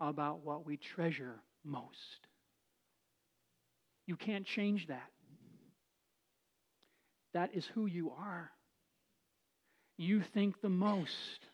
about 0.00 0.40
what 0.44 0.66
we 0.66 0.76
treasure 0.76 1.40
most. 1.64 2.26
You 4.06 4.16
can't 4.16 4.46
change 4.46 4.86
that. 4.86 5.10
That 7.34 7.54
is 7.54 7.66
who 7.66 7.86
you 7.86 8.10
are. 8.10 8.50
You 9.98 10.22
think 10.22 10.60
the 10.60 10.68
most 10.68 11.46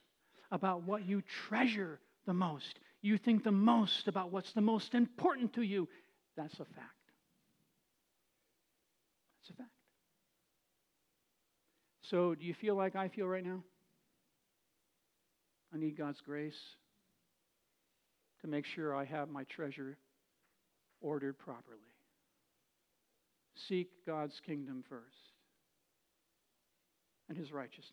about 0.50 0.82
what 0.82 1.04
you 1.06 1.22
treasure 1.22 2.00
the 2.26 2.34
most. 2.34 2.78
You 3.00 3.18
think 3.18 3.42
the 3.44 3.52
most 3.52 4.08
about 4.08 4.30
what's 4.30 4.52
the 4.52 4.60
most 4.60 4.94
important 4.94 5.54
to 5.54 5.62
you. 5.62 5.88
That's 6.36 6.54
a 6.54 6.64
fact. 6.64 7.12
That's 9.40 9.50
a 9.50 9.54
fact. 9.54 9.70
So, 12.02 12.34
do 12.34 12.44
you 12.44 12.54
feel 12.54 12.74
like 12.74 12.96
I 12.96 13.08
feel 13.08 13.26
right 13.26 13.44
now? 13.44 13.62
I 15.74 15.78
need 15.78 15.96
God's 15.96 16.20
grace 16.20 16.58
to 18.42 18.46
make 18.46 18.66
sure 18.66 18.94
I 18.94 19.04
have 19.04 19.30
my 19.30 19.44
treasure 19.44 19.96
ordered 21.00 21.38
properly. 21.38 21.78
Seek 23.68 23.88
God's 24.06 24.40
kingdom 24.44 24.84
first 24.88 25.32
and 27.28 27.38
his 27.38 27.52
righteousness. 27.52 27.88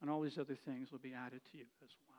And 0.00 0.10
all 0.10 0.20
these 0.20 0.38
other 0.38 0.56
things 0.66 0.90
will 0.90 0.98
be 0.98 1.12
added 1.14 1.40
to 1.52 1.58
you 1.58 1.64
as 1.82 1.90
well. 2.08 2.18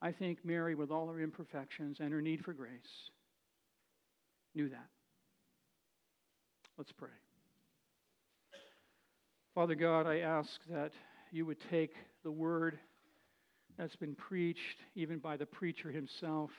I 0.00 0.12
think 0.12 0.44
Mary, 0.44 0.74
with 0.74 0.90
all 0.90 1.08
her 1.08 1.20
imperfections 1.20 1.98
and 2.00 2.12
her 2.12 2.20
need 2.20 2.44
for 2.44 2.52
grace, 2.52 3.10
knew 4.54 4.68
that. 4.68 4.88
Let's 6.76 6.92
pray. 6.92 7.08
Father 9.54 9.74
God, 9.74 10.06
I 10.06 10.18
ask 10.18 10.50
that 10.70 10.92
you 11.32 11.46
would 11.46 11.58
take 11.70 11.94
the 12.22 12.30
word 12.30 12.78
that's 13.78 13.96
been 13.96 14.14
preached, 14.14 14.78
even 14.94 15.18
by 15.18 15.36
the 15.36 15.46
preacher 15.46 15.90
himself, 15.90 16.50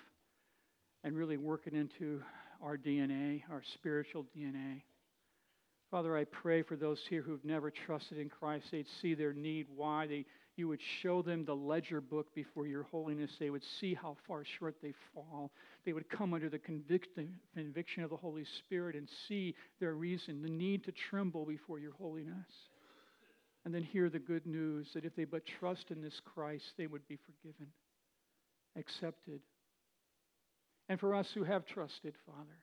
and 1.03 1.15
really 1.15 1.37
work 1.37 1.61
it 1.67 1.73
into 1.73 2.21
our 2.61 2.75
DNA, 2.75 3.43
our 3.51 3.61
spiritual 3.75 4.25
DNA. 4.35 4.81
Father, 5.91 6.17
I 6.17 6.23
pray 6.23 6.63
for 6.63 6.75
those 6.75 6.99
here 7.07 7.21
who've 7.21 7.45
never 7.45 7.69
trusted 7.69 8.17
in 8.17 8.29
Christ. 8.29 8.65
They'd 8.71 8.87
see 8.99 9.13
their 9.13 9.33
need, 9.33 9.67
why. 9.75 10.07
They, 10.07 10.25
you 10.55 10.67
would 10.67 10.79
show 11.03 11.21
them 11.21 11.45
the 11.45 11.55
ledger 11.55 12.01
book 12.01 12.33
before 12.33 12.65
your 12.65 12.83
holiness. 12.83 13.29
They 13.39 13.51
would 13.51 13.63
see 13.79 13.93
how 13.93 14.17
far 14.27 14.43
short 14.57 14.77
they 14.81 14.93
fall. 15.13 15.51
They 15.85 15.93
would 15.93 16.09
come 16.09 16.33
under 16.33 16.49
the 16.49 16.57
conviction 16.57 18.03
of 18.03 18.09
the 18.09 18.17
Holy 18.17 18.45
Spirit 18.59 18.95
and 18.95 19.07
see 19.27 19.53
their 19.79 19.93
reason, 19.93 20.41
the 20.41 20.49
need 20.49 20.83
to 20.85 20.91
tremble 21.11 21.45
before 21.45 21.77
your 21.77 21.93
holiness. 21.93 22.47
And 23.65 23.73
then 23.73 23.83
hear 23.83 24.09
the 24.09 24.19
good 24.19 24.45
news 24.45 24.89
that 24.93 25.05
if 25.05 25.15
they 25.15 25.23
but 25.23 25.45
trust 25.59 25.89
in 25.89 26.01
this 26.01 26.19
Christ, 26.33 26.65
they 26.77 26.87
would 26.87 27.07
be 27.07 27.17
forgiven, 27.17 27.67
accepted. 28.77 29.39
And 30.89 30.99
for 30.99 31.15
us 31.15 31.27
who 31.33 31.43
have 31.43 31.65
trusted, 31.65 32.13
Father, 32.25 32.59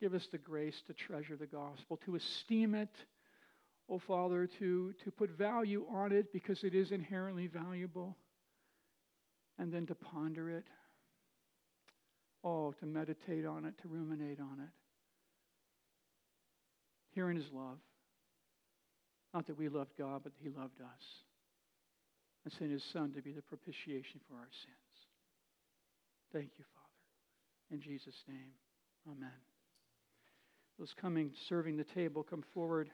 Give 0.00 0.14
us 0.14 0.26
the 0.30 0.38
grace 0.38 0.80
to 0.86 0.92
treasure 0.92 1.36
the 1.36 1.46
gospel, 1.46 1.98
to 2.04 2.14
esteem 2.14 2.74
it, 2.74 2.94
oh 3.90 3.98
Father, 3.98 4.48
to, 4.58 4.94
to 5.04 5.10
put 5.10 5.30
value 5.30 5.86
on 5.92 6.12
it 6.12 6.32
because 6.32 6.62
it 6.62 6.74
is 6.74 6.92
inherently 6.92 7.48
valuable, 7.48 8.16
and 9.58 9.72
then 9.72 9.86
to 9.86 9.94
ponder 9.94 10.50
it. 10.50 10.64
Oh, 12.44 12.72
to 12.78 12.86
meditate 12.86 13.44
on 13.44 13.64
it, 13.64 13.74
to 13.82 13.88
ruminate 13.88 14.38
on 14.38 14.60
it. 14.60 14.70
Hearing 17.10 17.36
his 17.36 17.50
love. 17.52 17.78
Not 19.34 19.46
that 19.46 19.58
we 19.58 19.68
loved 19.68 19.92
God, 19.98 20.22
but 20.24 20.32
he 20.42 20.48
loved 20.48 20.80
us. 20.80 21.04
And 22.44 22.52
sent 22.58 22.70
his 22.70 22.84
Son 22.92 23.12
to 23.12 23.22
be 23.22 23.32
the 23.32 23.42
propitiation 23.42 24.20
for 24.28 24.34
our 24.34 24.48
sins. 24.64 24.88
Thank 26.32 26.50
you, 26.58 26.64
Father. 26.74 26.88
In 27.70 27.80
Jesus' 27.80 28.24
name, 28.26 28.50
amen. 29.06 29.30
Those 30.78 30.94
coming, 31.00 31.32
serving 31.48 31.76
the 31.76 31.84
table, 31.84 32.22
come 32.22 32.44
forward. 32.54 32.90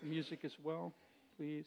The 0.00 0.06
music 0.06 0.40
as 0.44 0.52
well, 0.62 0.92
please. 1.36 1.66